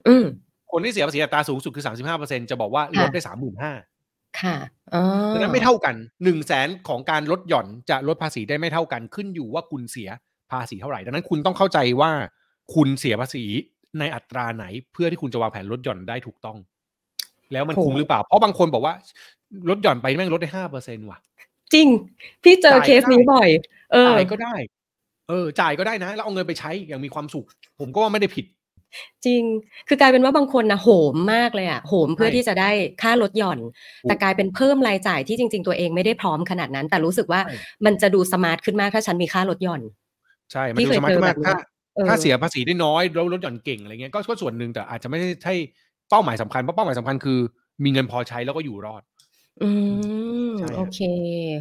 [0.08, 0.24] อืม
[0.72, 3.72] คนที่เสียภาษีอัตราสูงสุดคือสามสิบห้าเปอร์เซ็นจะบอกว่าลดได้สามหมื่นห้า
[4.40, 4.56] ค่ะ
[4.94, 5.02] อ๋อ
[5.32, 5.94] ดังนั้นไม่เท่ากัน
[6.24, 10.08] หนึ่งแสนของการลดหย่อนจะลดภาษีได้ไม่เท่ากันขึ้นอยู่ว่าคุณเสีย
[10.52, 12.10] ภาษีเท่าไหร่ ดังนั้นคุณต้องเข้าใจว่า
[12.74, 13.44] คุณเสียภาษี
[13.98, 16.56] ในอัตราไหน เพื่อที่คุณจะวางแผนลดหย่อนได้ถูกต้อง
[17.52, 18.94] แล้วมันคุ้มหรือเปล่า เพราะบางคนบอกว่า
[19.68, 21.18] ลดหย่อนไปแม่งลดได้ห้าเปอร์เซ็นว่ะ
[21.74, 21.88] จริง
[22.42, 23.48] พี่เจอจ่ายเคสนี้บ่อย
[23.92, 24.54] เออจ่ายก็ได้
[25.30, 27.46] เออจ่ายก็ได้นะ แล้วเอาเงินไปใช้อย่างมีความสุข
[27.80, 28.46] ผมก็ว่าไม่ได้ผิด
[29.26, 29.42] จริง
[29.88, 32.70] คือกลายเป็นว่าบางคนนะโหมมากเลยอะโหมเพื่อใช่ที่จะได้
[33.02, 33.58] ค่าลดหย่อน
[34.04, 39.82] ถูกแต่กลายเป็นเพิ่มรายจ่ายที่จริง ๆ ตัวเองไม่ได้พร้อมขนาดนั้น แต่รู้สึกว่าใช่มันจะดู smart ขึ้นมากถ้าฉันมีค่าลดหย่อน
[40.52, 41.56] ใช่ มันพี่ดูเคยสมาร์ทเจอมากแบบนี้ถ้า
[41.96, 45.54] เออถ้าเสียภาษีได้น้อยแล้วลดหย่อนเก่งอะไรเงี้ยก็ก็ส่วนหนึ่งแต่อาจจะไม่ได้ใช่
[46.10, 47.38] เป้าหมายสำคัญเพราะเป้าหมายสำคัญคือ
[47.84, 49.02] มีเงินพอใช้แล้วก็อยู่รอด
[49.62, 49.70] อื
[50.50, 51.00] มใช่โอเค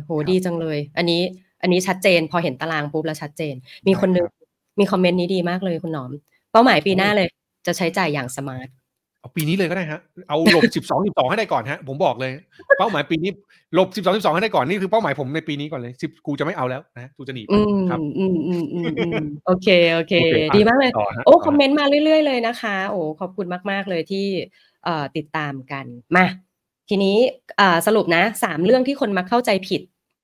[0.05, 1.21] โหครับดีจังเลย อันนี้
[1.61, 3.55] อันนี้ชัดเจน พอเห็นตารางปุ๊บแล้วชัดเจน
[3.87, 4.49] มีคนนึงครับ
[4.79, 6.11] มี comment นี้ดีมากเลยคุณหนอม
[6.51, 7.27] เป้าหมายปีหน้าเลย
[7.67, 8.69] จะใช้จ่ายอย่าง smart
[9.19, 9.99] เอาปีนี้เลยก็ได้ฮะ
[10.29, 12.31] เอาหลบสิบสองสิบสองให้ได้ก่อนฮะ ผมบอกเลย
[12.79, 13.31] เป้าหมายปีนี้
[13.73, 24.25] หลบสิบสองสิบสองให้ได้ก่อน นี่คือเป้าหมายผมในปีนี้ก่อนเลยสิบกูจะไม่เอาแล้วนะกูจะหนีไปอืมครับอืมอืมอืมอืมโอเค โอเคโอเคอะดีมากเลยต่อฮะโอ้ต่อฮะ commentนต์มาเรื่อย ๆ เลยนะคะ โอ้ ขอบคุณมาก ๆ เลยที่
[24.83, 25.85] เอ่อติดตามกัน
[26.15, 26.25] มา
[26.89, 27.17] ทีนี้
[27.59, 29.81] อ่าสรุปนะสามเรื่องที่คนมักเข้าใจผิด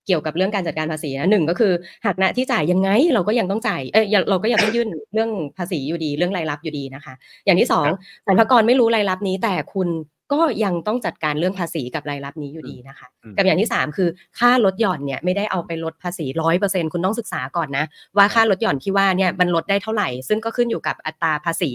[0.07, 1.73] เกี่ยวกับเรื่องการจัดการภาษีนะหนึ่งก็คือ
[2.05, 7.13] หักหน้าที่จ่ายยังไงเราก็ยังต้องจ่ายเอ้ยเราก็ยังต้องยื่นเรื่องภาษีอยู่ดีเรื่องรายรับอยู่ดีนะคะ
[7.45, 7.87] อย่างที่สอง
[8.27, 9.89] สรรพากรไม่รู้รายรับนี้แต่คุณ
[10.33, 17.85] ก็ยังต้องจัดการเรื่องภาษีกับรายรับนี้อยู่ดีนะคะอืมกับอย่างที่สามคือค่าลดหย่อนเนี่ยไม่ได้เอาไปลดภาษีร้อยเปอร์เซ็นคุณต้องศึกษาก่อนนะ
[18.17, 21.71] ว่าค่าลดหย่อนที่ว่าเนี่ยมันลดได้เท่าไหร่ ซึ่งก็ขึ้นอยู่กับอัตราภาษี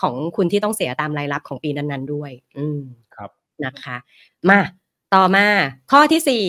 [0.00, 2.80] ของคุณที่ต้องเสียตามรายรับของปีนั้นๆด้วย อืม
[3.16, 3.30] ครับ
[3.64, 3.96] นะคะ
[4.48, 4.60] มา
[5.14, 5.46] ต่อมา
[5.92, 6.44] ข้อที่สี่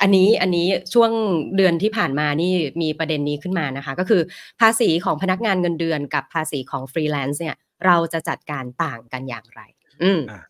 [0.00, 1.10] อันนี้อันนี้ช่วง
[1.56, 4.22] เดือนที่ผ่านมานี่มีประเด็นนี้ขึ้นมานะคะ ก็คือ
[4.60, 9.60] ภาษีของพนักงานเงินเดือนกับภาษีของฟรีแลนซ์เนี่ย เราจะจัดการต่างกันอย่างไร
[10.02, 10.40] อืมอะ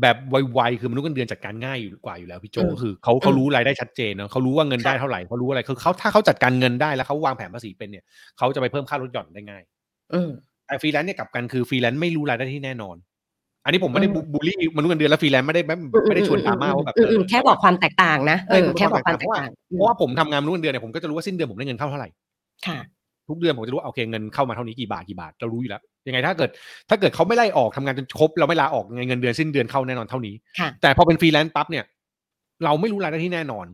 [0.00, 0.16] แบบ
[0.54, 8.04] ไวๆคือมนุษย์เงินเดือนจัดการง่ายอยู่กว่าอยู่แล้วพี่โจอืมคือเขาเขาอืมรู้รายได้ชัดเจนเนอะเขารู้ว่าเงินได้ค่ะเท่าไหร่เขารู้อะไรคือเขาถ้าเขาจัดการเงินได้แล้วเขาวางแผนภาษีเป็นเนี่ย
[8.38, 9.62] เขาจะไปเพิ่มค่าลดหย่อนได้ง่าย
[10.12, 10.30] อืม
[10.66, 12.96] แต่ฟรีแลนซ์เนี่ยกลับกันคือฟรีแลนซ์ไม่รู้รายได้ที่แน่นอน
[13.64, 15.76] อันนี้ผมไม่ได้อืม bu bully มนุษย์เงินเดือนและฟรีแลนซ์ไม่ได้ไม่
[16.08, 22.08] ไม่ได้ชวนดราม่าว่าแบบอืมอืมแค่บอกความแตกต่างนะเออใช่แค่บอกความแตเพกราะว่าเพราะว่าผมทำงานมนุษย์เงินเดือนเนี่ยผมก็จะรู้ว่าสิ้นเดือนผมได้เงินเข้าเท่าไหร่
[22.66, 22.78] ค่ะ
[23.28, 26.50] ทุกเดือนผมจะรู้ว่าโอเคเงินเข้ามาเท่านี้กี่บาทกี่บาทเรารู้อยู่แล้วยังไงถ้าเกิด
[26.88, 31.84] ถ้าเกิดเขาไม่ไล่ออกทำงานจนครบเราไม่ลาออกเงินเดือนสิ้นเดือนเข้าแน่นอนเท่านี้ค่ะแต่พอเป็นฟรีแลนซ์ปั๊บเนี่ย
[32.64, 33.66] เราไม่รู้รายได้ที่แน่นอน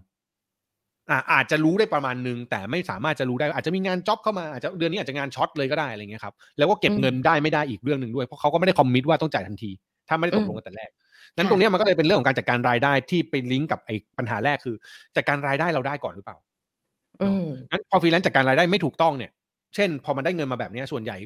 [1.11, 9.71] อ่าอาจจะรู้ได้ประมาณนึง แต่ไม่สามารถจะรู้ได้อาจจะมีงาน job เข้ามาอาจจะเดือนนี้อาจจะงานช็อตเลยก็ได้อะไรเงี้ยครับแล้วก็เก็บอืมเงินได้ไม่ได้อีกเรื่องหนึ่งด้วยเพราะเขาก็ไม่ได้ commit ว่าต้องจ่ายทันที
[10.09, 10.91] ถ้าไม่ได้ตกลงกันแต่แรก
[11.37, 14.77] นั้นค่ะตรงเนี้ยมันก็เลยเป็นเรื่องของการจัดการรายได้ที่ไปลิงก์กับไอ้ปัญหาแรกคือ
[15.17, 16.37] จัดการรายได้เราได้ก่อนหรือเปล่า
[17.23, 19.31] อืมงั้นพอฟรีแลนซ์จัดการรายได้ไม่ถูกต้องเนี่ย
[19.75, 21.17] เช่น พอมันได้เงินมาแบบเนี้ยส่วนใหญ่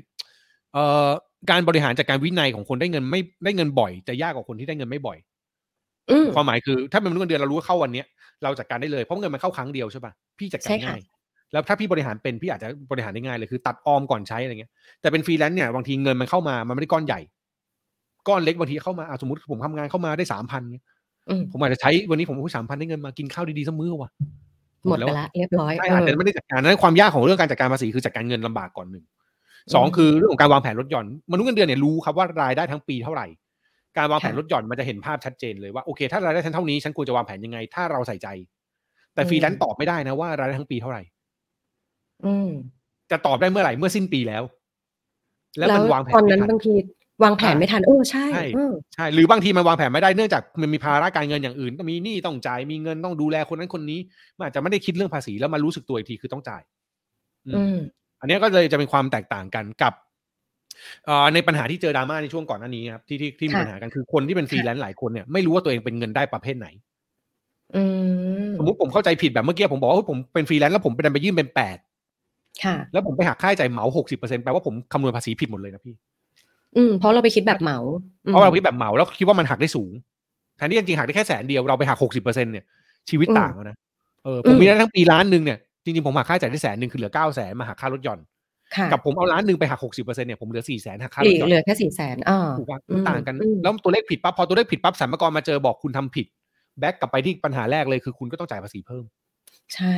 [0.72, 1.08] เอ่อ
[1.50, 5.37] การบริหารจัดการวินัยของคนได้เงินไม่ได้เงินบ่อย จะยากกว่าคนที่ได้เงินไม่บ่อยอืม
[6.34, 8.06] ความหมายคือถ้าเป็นมนุษย์เงินเดือนเรารู้ว่าเข้าวันเนี้ย
[8.42, 11.00] เราจัดการได้เลยเพราะเงินมันเข้าครั้งเดียวใช่ป่ะพี่จัดการใช่ค่ะง่าย
[11.52, 17.20] แล้วถ้าพี่บริหารเป็นพี่อาจจะบริหารได้ง่ายเลยคือ ตัดออมก่อนใช้อะไรเงี้ยแต่เป็นฟรีแลนซ์เนี่ยบางทีเงินมันเข้ามามันไม่ได้ก้อนใหญ่
[18.28, 20.62] ก้อนเล็กบางทีเข้ามาอะสมมติผมทำงานเข้ามาได้สามพัน
[21.28, 24.10] อืมผมอาจจะใช้วันนี้ผมสามพันได้เงินมากินข้าวดีๆสักมื้อว่ะ
[24.88, 29.04] หมดไปละเรียบร้อยใช่เออาจอจะไม่ได้จัดการนั้นความยากของเรื่องการจัดการภาษีคือจัดการเงินลำบากก่อนหนึ่ง
[29.74, 33.26] สองอืมคือเรื่องของการวางแผนลดหย่อนมนุษย์เงินเดือนเนี่ยรู้ครับว่ารายได้ทั้งปีเท่าไหร่
[33.96, 38.28] การวางแผนค่ะลดหย่อนมันจะเห็นภาพชัดเจนเลยว่าโอเค ถ้ารายได้ฉันเท่านี้ฉันควรจะวางแผนยังไง ถ้าเราใส่ใจ
[39.14, 41.02] แต่อืมฟรีแลนซ์ตอบไม่ได้นะว่ารายได้ทั้งปีเท่าไหร่
[42.24, 42.48] อืม
[43.10, 44.42] จะตอบได้เมื่อไหร่เมื่อสิ้นปีแล้ว
[45.58, 46.74] แล้วมันวางแผนตอนนั้นไม่ทันบางที
[47.22, 54.00] วางแผนอ่าไม่ทันเออใช่ใช่เออใช่ หรือบางทีมันวางแผนไม่ได้เนื่องจากมันมีภาระการเงินอย่างอื่นต้องมีหนี้ต้องจ่ายมีเงินต้องดูแลคนนั้นคนนี้
[54.36, 56.62] มันอาจจะไม่ได้คิดเรื่องภาษีแล้วมารู้สึกตัวอีกทีคือต้องจ่าย
[57.46, 57.78] อืมอืม
[58.20, 60.07] อันเนี้ยก็เลยจะเป็นความแตกต่างกันกับเอ่อ
[61.34, 66.68] ในปัญหาที่เจอดราม่าในช่วงก่อนหน้านี้ครับที่ที่ที่มีค่ะปัญหากันคือคนที่เป็นฟรีแลนซ์หลายคนเนี่ยไม่รู้ว่าตัวเองเป็นเงินได้ประเภทไหน
[67.76, 67.82] อื
[68.48, 71.78] มสมมติผมเข้าใจผิดแบบเมื่อกี้ผมบอกว่าเฮ้ยผมเป็นฟรีแลนซ์แล้วผมไปดันไปยื่นเป็นแปด
[72.64, 75.94] ค่ะแล้วผมไปหักค่าใช้จ่ายเหมาหกสิบเปอร์เซ็นต์แปลว่าผมคำนวณภาษีผิดหมดเลยนะพี่
[76.76, 77.78] อืมเพราะเราไปคิดแบบเหมา
[78.24, 79.90] อืมเพราะเราคิดแบบเหมาแล้วคิดว่ามันหักได้สูง
[80.56, 82.64] แทนที่จริงๆหักได้แค่แสนเดียวเราไปหักหกสิบเปอร์เซ็นต์เนี่ย
[83.10, 83.76] ชีวิตต่างแล้วนะ
[84.24, 88.37] เออผมมีได้ทั้งปีล้านหนึ่งเนี่ยจริงๆผมหักค่าใช้จ่ายได้แสนหนึ่งคือเหลือเก้าแสนมาหักค่าลดหย่อนค่ะ
[88.92, 96.26] กับผมเอาล้านหนึ่งไปหักหกสิบเปอร์เซ็นต์เนี่ยผมเหลือสี่แสนหักค่าเหรลืถอหย่อนเหลือแค่สี่แสนอ่าถูกป่ะอืมต่างกันอืมแล้วตัวเลขผิดปั๊บพอตัวเลขผิดปั๊บสรรพากรมาเจอบอกคุณทำผิด
[96.80, 99.04] back กลับไปที่ปัญหาแรกเลยคือคุณก็ต้องจ่ายภาษีเพิ่ม
[99.74, 99.96] ใช่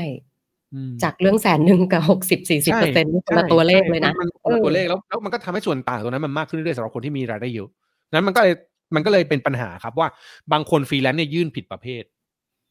[0.74, 7.68] อืมจากเรื่องแสนหนึ่งกับหกสิบสี่สิบเปอร์เซ็นต์นี่คนละตัวเลขเลยนะใช่มันคนละเออตัวเลขแล้วแล้วมันก็ทำให้ส่วนต่างตัวนั้นมันมากขึ้นเรื่อยๆสำหรับคนที่มีรายได้เยอะ
[8.12, 8.54] นั้นมันก็เลย
[8.94, 10.08] มันก็เลยเป็นปัญหาครับว่า
[10.52, 12.02] บางคนฟรีแลนซ์เนี่ยยื่นผิดประเภท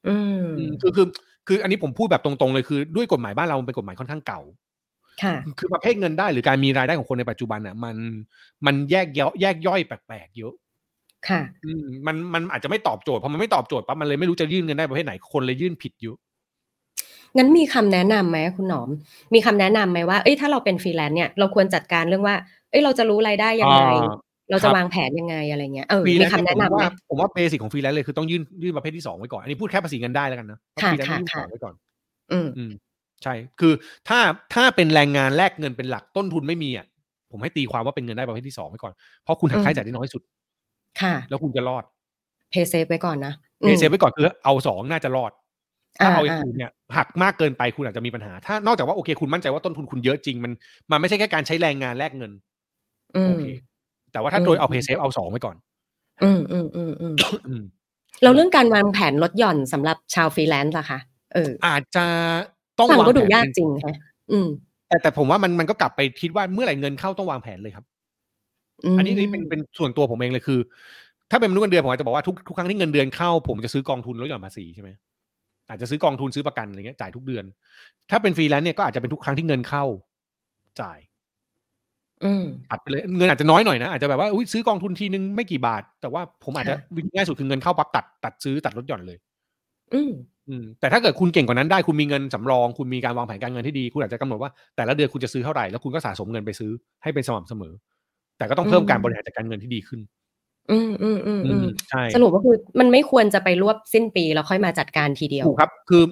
[0.07, 1.07] อืมอืมคือคือ
[1.47, 4.41] คืออันนี้ผมพูดแบบตรงๆเลยคือ ด้วยกฎหมายบ้านเรามันเป็นกฎหมายค่อนข้างเก่า
[5.23, 7.95] ค่ะคือประเภทเงินได้หรือการมีรายได้ของคนในปัจจุบันอะ มัน
[8.65, 10.53] มันแยกย่อยแยกย่อยแปลกๆเยอะ
[11.29, 16.17] ค่ะอืมมันมันอาจจะไม่ตอบโจทย์พอมันไม่ตอบโจทย์ปั๊บมันเลยไม่รู้จะยื่นเงินได้ประเภทไหนคนเลยยื่นผิดเยอะ
[17.37, 18.89] งั้นมีคำแนะนำไหมคุณหนอม
[19.33, 22.35] มีคำแนะนำไหมว่าเอ้ยถ้าเราเป็นฟรีแลนซ์เนี่ยเราควรจัดการเรื่องว่า
[22.69, 31.75] เอ้ยเราจะรู้รายได้ยังไงอ่าครัจะบวางแผนยังไงอะไรเงี้ยเออฟรีแลนซ์คำเนี่ยผมมีคำแนะนำไหมว่าผมว่า basic ของฟรีแลนซ์เลยคือต้องยื่นยื่นประเภทที่สองไว้ก่อนอันนี้พูดแค่ภาษีเงินได้แล้วกันนะเพราะค่ะฟรีแลนซ์ค่ะยื่นสค่ะองไว้ก่อน
[32.31, 32.71] อืมอืม
[33.23, 33.73] ใช่ คือ
[34.07, 34.19] ถ้า
[34.53, 36.85] ถ้าเป็นแรงงานแลกเงินเป็นหลักต้นทุนไม่มีอะ
[37.31, 38.93] ผมให้ตีความว่าเป็นเงินได้ประเภทที่สองไว้ก่อน
[39.23, 40.23] เพราะคุณหักอืมค่าใช้จ่ายได้น้อยที่สุด
[41.01, 41.83] ค่ะ แล้วคุณจะรอด
[42.51, 45.31] play safe ไว้ก่อนนะเออ safe ไว้ก่อนคือเอาสองน่าจะรอด
[45.97, 50.51] ถ้าเอาอย่างอ่าอื่นเนี่ยหักมากเกินไปคุณอาจจะมีปัญหา ถ้านอกจากว่าโอเคคุณมั่นใจว่าต้นทุนคุณเยอะจริง มัน
[50.91, 52.31] มันไม่ใช่แค่การใช้แรงงานแลกเงิน
[53.15, 53.45] อืมโอเค
[54.11, 55.55] แต่ว่าถ้าอืมโดยเอา play safe เอาสองไว้ก่อน
[56.23, 57.15] อืมอืมอืมอืม
[57.47, 57.63] อืม
[58.23, 60.99] แล้วเรื่องการวางแผนลดหย่อนสำหรับชาวฟรีแลนซ์ล่ะคะ
[61.33, 62.05] เอออาจจะ
[62.79, 63.95] ต้องฟังวางก็ดูแผนยากเป็นจริงฮะ
[64.31, 64.47] อืม
[64.87, 67.85] แต่แต่ผมว่ามันมันก็กลับไปคิดว่าเมื่อไหร่เงินเข้าต้องวางแผนเลยครับ
[68.93, 70.59] มอันนี้นี่เป็นเป็นส่วนตัวผมเองเลยคือ
[71.31, 74.89] ถ้าเป็นมนุษย์เงินเดือนผมอาจจะบอกว่าทุกทุกครั้งที่เงินเดือนเข้าผมจะซื้อกองทุนลดหย่อนภาษีใช่ไหม
[75.69, 77.43] อาจจะซื้อกองทุนซื้อประกันอะไรเงี้ยจ่ายทุกเดือน
[78.09, 79.85] ถ้าเป็นฟรีแลนซ์เนี่ยก็อาจจะเป็นทุกครั้งที่เงินเข้า
[80.81, 80.99] จ่าย
[82.23, 89.17] อืมตัดไปเลยเงินอาจจะน้อยหน่อยนะอาจจะแบบว่าอุ๊ยซื้อกองทุนทีนึงไม่กี่บาท แต่ว่าผมอาจจะค่ะวิธีง่ายสุดคือเงินเข้าปั๊บตัดตัดซื้อตัดลดหย่อนเลย
[89.93, 90.11] อืม
[90.49, 96.71] อืมแต่ถ้าเกิดคุณเก่งกว่านั้นได้คุณมีเงินสำรอง คุณมีการวางแผนการเงินที่ดี คุณอาจจะกำหนดว่าแต่ละเดือนคุณจะซื้อเท่าไหร่แล้วคุณก็สะสมเงินไปซื้อ
[97.03, 97.73] ให้เป็นสม่ำเสมอ
[98.37, 99.99] แต่ก็ต้องเพิ่มอืมการบริหารจัดการเงินที่ดีขึ้น
[100.71, 106.03] อืมอืมอืมอืมใช่สรุปก็คือมันไม่ควรจะไปรวบสิ้นปีแล้วค่อยมาจัดการทีเดียวถูกครับ คือ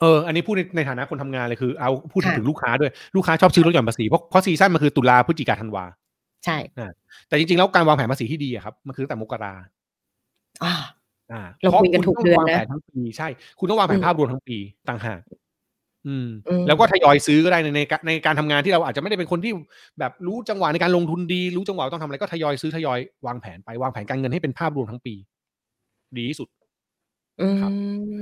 [0.00, 5.84] เอออันนี้พูดในในฐานะคนทำงานเลยคือเอาพูดถึงค่ะถึงลูกค้าด้วยลูกค้าชอบซื้อลดหย่อนภาษีเพราะเพราะซีซั่นมันคือตุลาพฤศจิกาธันวา
[6.44, 6.56] ใช่
[7.28, 9.54] แต่จริงๆแล้วการวางแผนภาษีที่ดีอะครับ มันคือตั้งแต่มกรา
[10.64, 10.74] อ่าอ่า
[11.62, 14.58] เราคุยกันพะทุกเดือนนะคุณต้องวางแผนทั้งปีใช่ คุณต้องวางแผอืนมภาพรวมทั้งปี
[14.88, 15.20] ต่างหาก
[16.06, 19.52] อืมอืม แล้วก็ทยอยซื้อก็ได้ในในในการทำงานที่เราอาจจะไม่ได้เป็นคนที่
[19.98, 25.14] แบบรู้จังหวะในการลงทุนดี รู้จังหวะต้องทำอะไรก็ทยอยซื้อทยอยวางแผนไปวางแผนการเงินให้เป็นภาพรวมทั้งปี
[26.16, 26.48] ดีที่สุด
[27.40, 27.72] อืครับ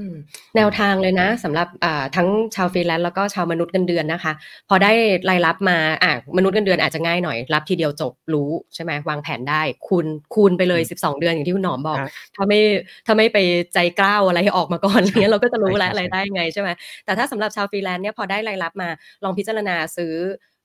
[0.07, 0.09] ม
[0.57, 4.33] แนวทางเลยนะสำหรับอ่าทั้งชาวฟรีแลนซ์แล้วก็ชาวมนุษย์เงินเดือนนะคะ
[4.69, 4.93] พอได้
[5.31, 12.61] รายรับมาอ่ามนุษย์เงินเดือนอาจจะง่ายหน่อย รับทีเดียวจบรู้ใช่ไหมวางแผนได้ คูณคูณไปเลย 12 เดือนอย่างที่คุณหนอมบอกฮะถ้าไม่
[13.07, 13.39] ถ้าไม่ไป
[13.75, 16.69] ใจกล้าวอะไรออกมาก่อนอะไรเงี้ยเราก็จะรู้แล้วใช่อะไรใช่ได้ไงใช่ไหม
[17.05, 18.89] แต่ถ้าสำหรับชาวฟรีแลนซ์เนี่ยพอได้รายรับมา
[19.25, 20.15] ลองพิจารณาซื้อ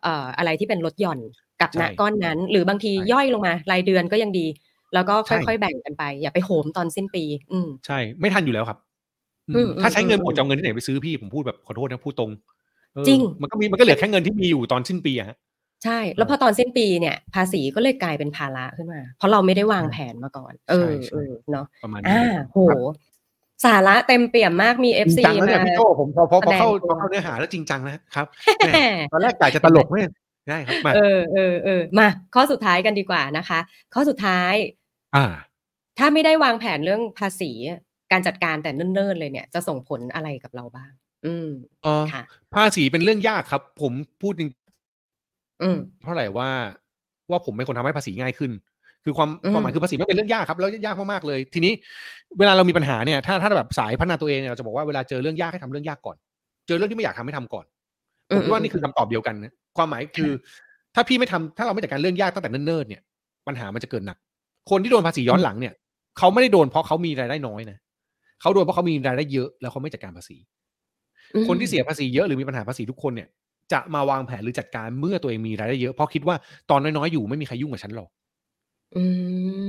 [0.03, 1.19] เอ่ออะไรที่เป็นลดหย่อน
[1.61, 4.47] กับณก้อนนั้น หรือบางทีย่อยลงมารายเดือนก็ยังดี
[4.93, 8.77] แล้วก็ค่อยๆแบ่งกันไป อย่าไปโหมตอนสิ้นปี อืมใช่ ไม่ทันอยู่แล้วครับ
[9.47, 12.31] อืมอืมถ้าใช้เงินอืมหมดจะเอาเงินที่ไหนไปซื้อพี่ผมพูดแบบขอโทษนะพูดตรง
[12.93, 15.37] เออจริงมันก็มีมันก็เหลือแค่เงินที่มีอยู่ตอนสิ้นปีอะฮะ
[15.83, 22.57] ใช่ แล้วพอตอนสิ้นปีเนี่ย ภาษีก็เลยกลายเป็นภาระขึ้นมา เพราะเราไม่ได้วางแผนมาก่อน เออใช่ใช่เออเนาะประมาณนี้อ่าโห
[23.65, 28.25] สาระเต็มเปี่ยมมากมีเอฟจริงซีจังแล้วเนี่ยมาพี่โจผมพอพอพอเข้าแสดงตัวพอเข้าเนื้อหาแล้วจริงจังนะครับ
[28.59, 29.99] แหม่ตอนแรกกะจะตลกไม่
[30.47, 33.59] ได้ครับมาเออเออเออมา ข้อสุดท้ายกันดีกว่านะคะ
[33.93, 34.53] ข้อสุดท้าย
[35.15, 35.25] อ่า
[35.97, 37.51] ถ้าไม่ได้วางแผนเรื่องภาษี
[38.11, 40.91] การจัดการแต่เนิ่นๆเลยเนี่ย จะส่งผลอะไรกับเราบ้าง
[41.25, 41.49] อืม
[41.83, 42.23] เออค่ะ
[42.55, 44.49] ภาษีเป็นเรื่องยากครับ ผมพูดจริง
[45.61, 46.49] อืมเท่าไหร่ว่า
[47.29, 48.51] ว่าผมเป็นคนทำให้ภาษีง่ายขึ้น
[49.03, 51.73] คือความอืมความหมายคือภาษีมันเป็นเรื่องยากครับแล้วยากมากๆเลย ทีนี้
[52.39, 56.17] เวลาเรามีปัญหาเนี่ย ถ้าถ้าแบบสายพัฒนาตัวเองเนี่ยเราจะบอกว่าเวลาเจอเรื่องยากให้ทำเรื่องยากก่อน
[56.67, 57.65] เจอเรื่องที่ไม่อยากทำให้ทำก่อน
[58.35, 60.31] ผมคิดว่านี่คือคำตอบเดียวกันนะ ความหมายคือ
[60.95, 63.01] ถ้าพี่ไม่ทำถ้าเราไม่จัดการเรื่องยากตั้งแต่เนิ่นๆเนี่ย
[63.47, 64.17] ปัญหามันจะเกิดหนัก
[64.69, 65.73] คนที่โดนภาษีย้อนหลังเนี่ย
[66.17, 67.77] เขาไม่ได้โดนเพราะเขามีรายได้น้อยนะ
[68.41, 70.37] เขาโดนเพราะเขามีรายได้เยอะ แล้วเขาไม่จัดการภาษี
[71.33, 73.27] อืมคนที่เสียภาษีเยอะหรือมีปัญหาภาษีทุกคนเนี่ย
[73.71, 76.35] จะมาวางแผนหรือจัดการเมื่อตัวเองมีรายได้เยอะเพราะคิดว่า
[76.69, 78.09] ตอนน้อยๆอยู่ไม่มีใครยุ่งกับฉันหรอก
[78.95, 79.03] อื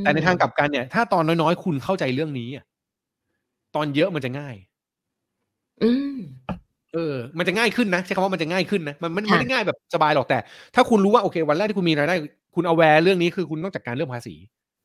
[0.01, 2.65] มแต่ในทางกลับกันเนี่ย ถ้าตอนน้อยๆ คุณเข้าใจเรื่องนี้อะ
[3.75, 4.57] ตอนเยอะมันจะง่าย
[5.83, 6.17] อืม
[6.95, 10.39] เออ มันจะง่ายขึ้นนะใช้คำว่ามันจะง่ายขึ้นนะ มันมันค่ะไม่ได้ง่ายแบบสบายหรอกแต่
[10.75, 12.17] ถ้าคุณรู้ว่าโอเค วันแรกที่คุณมีรายได้
[12.55, 14.35] คุณเอาแวร์เรื่องนี้คือคุณต้องจัดการเรื่องภาษี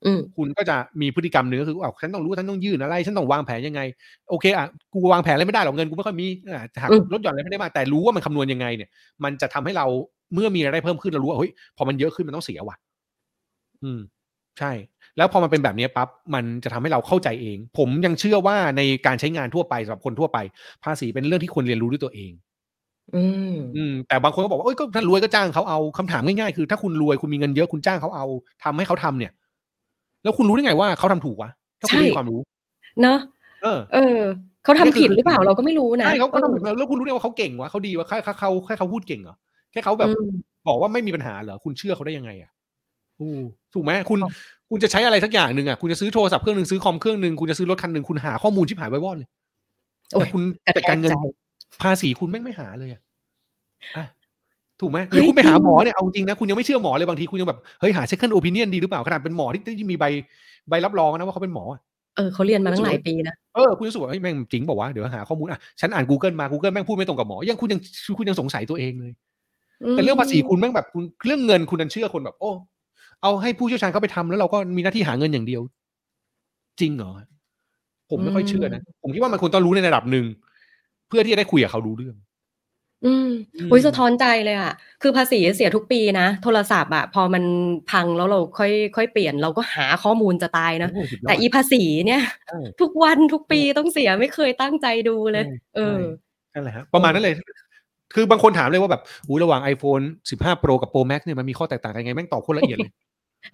[0.06, 3.82] อืมคุณก็จะมีพฤติกรรมหนึ่งก็คือว่าฉันต้องรู้ว่าฉันต้องยื่นอะไร ฉันต้องวางแผนยังไง
[4.30, 8.90] โอเคอะกูวางแผนอะไรไม่ได้หรอกเงินกูไม่ค่อยมีอะหักอืมลดหย่อนอะไรไม่ได้มากแต่รู้ว่ามันคำนวณยังไงเนี่ย
[9.24, 9.86] มันจะทำให้เรา
[10.34, 12.76] เมื่อมีรายได้เพิ่มขึ้นเรารู้ว่าเฮ้ยพอมันเยอะขึ้นมันต้องเสียว่ะ
[13.84, 14.00] อืม
[14.60, 14.72] ใช่
[15.18, 20.38] แล้วพอมันเป็นแบบนี้ปั๊บมันจะทำให้เราเข้าใจเอง ผมยังเชื่อว่าในการใช้งานทั่วไปสำหรับคนทั่วไป
[20.84, 22.32] ภาษีเป็นเรื่องที่ควรเรียนรู้ด้วยตัวเอง
[23.16, 28.26] อืมอืมแต่บางคนก็บอกว่าเอ้ยก็ถ้ารวยก็จ้างเขาเอาคำถามง่ายๆคือ ถ้าคุณรวยคุณมีเงินเยอะคุณจ้างเขาเอา
[28.64, 29.32] ทำให้เขาทำเนี่ย
[30.24, 31.50] แล้วคุณรู้ได้ไงว่าเขาทำถูกวะ
[31.80, 32.40] ถ้าคุณไม่มีความรู้
[33.02, 33.20] เนอะ
[33.64, 34.20] เออ เออ
[34.64, 39.36] เขาทำผิดหรือเปล่าเราก็ไม่รู้นะใช่เขาเขาออทำถูกแล้วคุณรู้ได้ว่าเขาเก่งวะเขาดีวะแค่แค่เขาแค่เขาพูดเก่งเหรอ
[39.72, 40.32] แค่เขาแบบอืม
[40.68, 42.52] บอกว่าไม่มีปัญหาเหรอคุณเชื่อเขาได้ยังไงอะ
[43.20, 43.32] อู้
[43.74, 44.20] ถูกไหมคุณ
[44.66, 49.28] ครับคุณจะใช้อะไรสักอย่างหนึ่งอะคุณจะซื้อโทรศัพท์เครื่องหนึ่งซื้อคอมเครื่องหนึ่งคุณจะซื้อรถคันหนึ่งคุณหาข้อมูลชิบหายไว้วอดเลย
[50.12, 51.16] โอ้แต่ยคุณกระแทจัดการเงินใจ
[51.82, 53.02] ภาษีคุณแม่งไม่หาเลยอะ
[53.98, 54.06] อะ
[54.82, 60.06] ถูกไหมหเฮ้รือยคุณไปหาจริงหมอเนี่ยเอาจริงนะคุณยังไม่เชื่อหมอเลยบางทีคุณยังแบบเฮ้ยหา second opinion ดีหรือเปล่าขนาดเป็นหมอที่ที่มีใบ
[60.70, 61.82] ใบรับรองนะว่าเขาเป็นหมออะ
[62.16, 67.80] เออเขาเรียนมาตั้งหลายปีนะเออคุณรู้สึกว่าเฮ้ยแม่งจริงบอกว่าวะเดี๋ยวหาข้อมูลอะฉันอ่าน Google มา Google แม่งพูดไม่ตรงกับหมอยังคุณยัง
[68.18, 69.12] คุณยังสงสัยตัวเองเลย
[69.92, 72.52] แต่เรื่องภาษีคุณแม่งแบบคุณเรื่องเงินคุณนันเชื่อคนแบบโอ้
[73.26, 75.62] เอาให้ผู้เชี่ยวชาญเขาไปทำแล้วเราก็มีหน้าที่หาเงินอย่างเดียว
[76.80, 77.12] จริงเหรอ
[78.10, 80.26] ผมไม่ค่อยเชื่อนะ ผมคิดว่ามันควรต้องรู้ในระดับหนึ่ง
[81.08, 82.16] เพื่อที่จะได้คุยกับเขารู้เรื่อง
[83.06, 87.44] อืมอืมอุ้ยสะท้อนใจเลยอะคือภาษีเสียทุกปีนะ โทรศัพท์อะพอมัน
[87.92, 96.00] พังแล้วเราค่อยค่อยเปลี่ยนเราก็หาข้อมูลจะตายนะโอ้สุดยอดแต่อีภาษีเนี่ยใช่ทุกวันทุกปีต้องเสียไม่เคยตั้งใจดูเลยใช่เออ
[96.54, 97.36] นั่นแหละฮะประมาณนั้นเลย
[98.16, 102.92] คือบางคนถามเลยว่าแบบอู้ระหว่าง iPhone 15 Pro กับ Pro Max เนี่ยมันมีข้อแตกต่างกันยังไงแม่งตอบโคนละเอียดเลย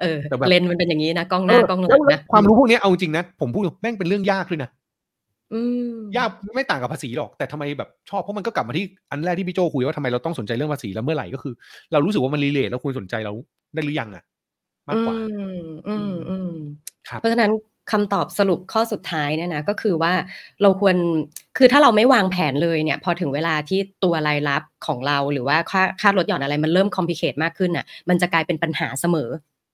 [0.02, 4.70] เออแต่แบบเลนส์มันเป็นอย่างนี้นะกล้องหน้าเออกล้องหลัแล้วงนะความรู้พวกเนี้ยเอาจริงนะผมพูดแม่งเป็นเรื่องยากเลยนะ
[5.54, 5.62] อื
[5.94, 11.54] มยากไม่ต่างกับภาษีหรอกแต่ทำไมแบบชอบเพราะมันก็กลับมาที่อันแรกที่พี่โจคุยว่าทำไมเราต้องสนใจเรื่องภาษีแล้วเมื่อไหร่ก็คือ
[11.92, 13.34] เรารู้สึกว่ามันรีเลทแล้วคุณสนใจเรา
[13.74, 14.24] ได้หรือยังอะ
[14.88, 15.26] มากกว่าอื
[15.60, 16.52] มอืมอืม
[17.10, 17.52] ครับเพราะฉะนั้น
[17.92, 20.14] คำตอบสรุปข้อสุดท้ายเนี่ยนะก็คือว่า
[20.62, 20.96] เราควร
[21.58, 29.30] คือถ้าเราไม่วางแผนเลยเนี่ย พอถึงเวลาที่ตัวรายรับของเราหรือว่าค่าค่าลดหย่อนอะไรมันเริ่ม complicate มากขึ้นอะ มันจะกลายเป็นปัญหาเสมอ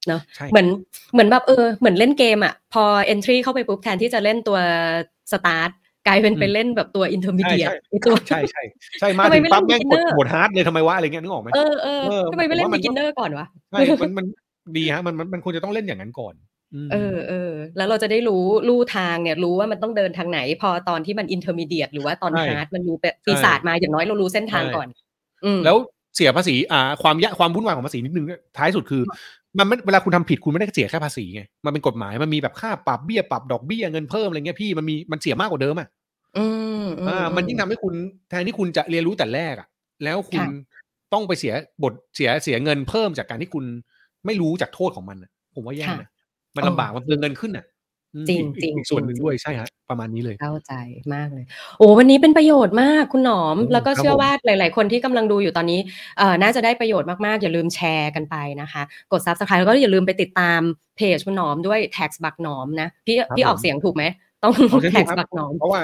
[0.07, 0.67] เนอะใช่เหมือน
[1.13, 2.83] เหมือนแบบเออเหมือนเล่นเกมอะ พอ
[3.13, 4.57] entry เข้าไปปุ๊บแทนที่จะเล่นตัว
[5.31, 5.71] start
[6.07, 8.63] กลายเป็นไปเล่นแบบตัว intermediate ไอ้ตัวใช่ใช่
[8.99, 14.25] ใช่มาทำไมถึงไม่ปั๊บเล่แม่นงกด beginner โหมด hard เลยทำไมวะอะไรเงี้ยนึกออกไหมเออเออเออทำไมไม่เล่นผมว่ามัน beginner ก่อนวะใช่มันมัน
[14.77, 16.33] ดีฮะมันมันมันควรจะต้องเล่นอย่างนั้นก่อน
[16.85, 24.87] มเออเออแล้วเราจะได้รู้ลู่ทางเนี่ยรู้ว่ามันต้องเดินทางไหน พอตอนที่มัน intermediate หรือว่าตอนใช่ hard มันรู้แบบปีศาจมาอย่างน้อยเรารู้เส้นทางใช่ก่อน
[25.45, 25.77] อืมแล้ว
[26.15, 28.25] เสียภาษีอ่าความยะความวุ่นวายของภาษีนิดนึง
[28.57, 29.01] ท้ายสุดคือ
[29.59, 35.87] มันไม่เวลาคุณทำผิดคุณไม่ได้เสียแค่ภาษีไงมันเป็นกฎหมายมันมีแบบค่าปรับเบี้ยปรับดอกเบี้ยเงินเพิ่มอะไรเงี้ยพี่มันมีมันเสียมากกว่าเดิมอะ
[36.37, 36.45] อื
[36.83, 37.93] มอืมอ่ามันยิ่งทำให้คุณ
[38.29, 39.67] แทนที่คุณจะเรียนรู้แต่แรกอะ
[40.03, 40.47] แล้วคุณค่ะ
[41.13, 41.53] ต้องไปเสีย
[41.83, 43.65] บทเสียเสียเงินเพิ่มจากการที่คุณ
[44.25, 46.09] ไม่รู้จากโทษของมันอะผมว่าแย่ค่ะนะ
[46.55, 47.76] มันเออลำบากมันเปลืองเงินขึ้นอะอืม
[48.29, 50.73] จริงอีกจริงอีกส่วนหนึ่งจริงด้วยใช่ฮะประมาณนี้เลย เข้าใจ
[51.15, 51.45] มากเลย
[51.77, 55.79] โอ้วันนี้เป็นประโยชน์มากคุณหนอมอืมแล้วก็ครับเชื่อผมว่าหลาย ๆ คนที่กำลังดูอยู่ตอนนี้
[56.17, 60.59] เอ่อน่าจะได้ประโยชน์มาก ๆ อย่าลืมแชร์กันไปนะคะ กด subscribe แล้วก็อย่าลืมไปติดตาม
[60.97, 64.03] เพจคุณหนอมด้วย tax บักหนอมนะพี่พี่ออกเสียงถูกไหม
[64.43, 65.79] ต้องเอาเสียงถู tax กครับบักหนอมเพราะว่า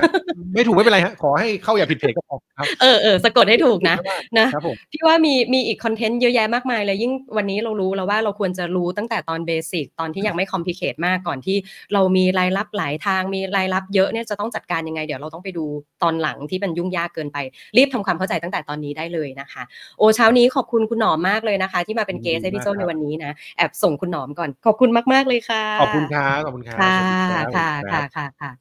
[0.54, 3.96] ไม่ถูกไม่เป็นไรฮะขอให้เข้าอย่าผิดเพจก็พอครับเออเออสะกดให้ถูกนะ
[4.40, 11.58] นะครับผมพี่ว่ามีมีอีก content เยอะแยะมากมายเลยยิ่งวันนี้เรารู้แล้วว่าเราควรจะรู้ตั้งแต่ตอน basic ตอนที่ยังไม่ complicate มากก่อนที่
[11.94, 15.66] เรามีรายรับหลายทางมีรายรับเยอะเนี่ยจะต้องจัดการยังไง เดี๋ยวเราต้องไปดู
[16.04, 17.38] ตอนหลังที่มันยุ่งยากเกินไป
[17.78, 19.64] รีบทำความเข้าใจตั้งแต่ตอนนี้ได้เลยนะคะ
[19.98, 28.53] โอ้เช้านี้ขอบคุณคุณหนอมมากเลยนะคะ ที่มาเป็น guest ให้พี่โจในวันนี้นะแอบส่งคุณหนอมก่อนขอบคุณมากๆเลยค่ะขอบคุณครับขอบคุณครับค่ะสวัสดีรับค่ะครัค่ะบค่ะค่ะ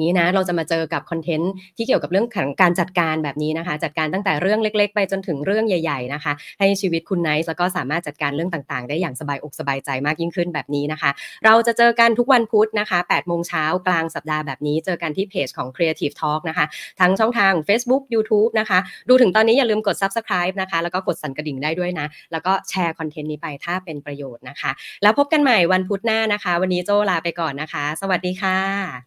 [0.00, 11.10] นี้นะเราจะมาเจอกับคอนเทนต์ที่เกี่ยวกับเรื่องของการจัดการแบบนี้นะคะ จัดการตั้งแต่เรื่องเล็ก ๆ ไปจนถึงเรื่องใหญ่ ๆนะคะ ให้ชีวิตคุณไนท์แล้วก็สามารถจัดการเรื่องต่างๆ ได้อย่างสบายอกสบายใจมากยิ่งขึ้นแบบนี้นะคะ
[11.44, 16.66] เราจะเจอกันทุกวันพุธนะคะ8โมงเช้ากลางสัปดาห์แบบนี้ เจอกันที่เพจของ Creative Talk นะคะ
[17.00, 18.78] ทั้งช่องทาง Facebook YouTube นะคะ
[19.08, 24.70] ดูถึงตอนนี้อย่าลืมกด Subscribe นะคะ แล้วก็กดสั่นกระดิ่งได้ด้วยนะ แล้วก็แชร์คอนเทนต์นี้ไปถ้าเป็นประโยชน์นะคะ
[25.02, 28.92] แล้วพบกันใหม่วันพุธหน้านะคะ วันนี้โจลาไปก่อนนะคะ สวัสดีค่ะ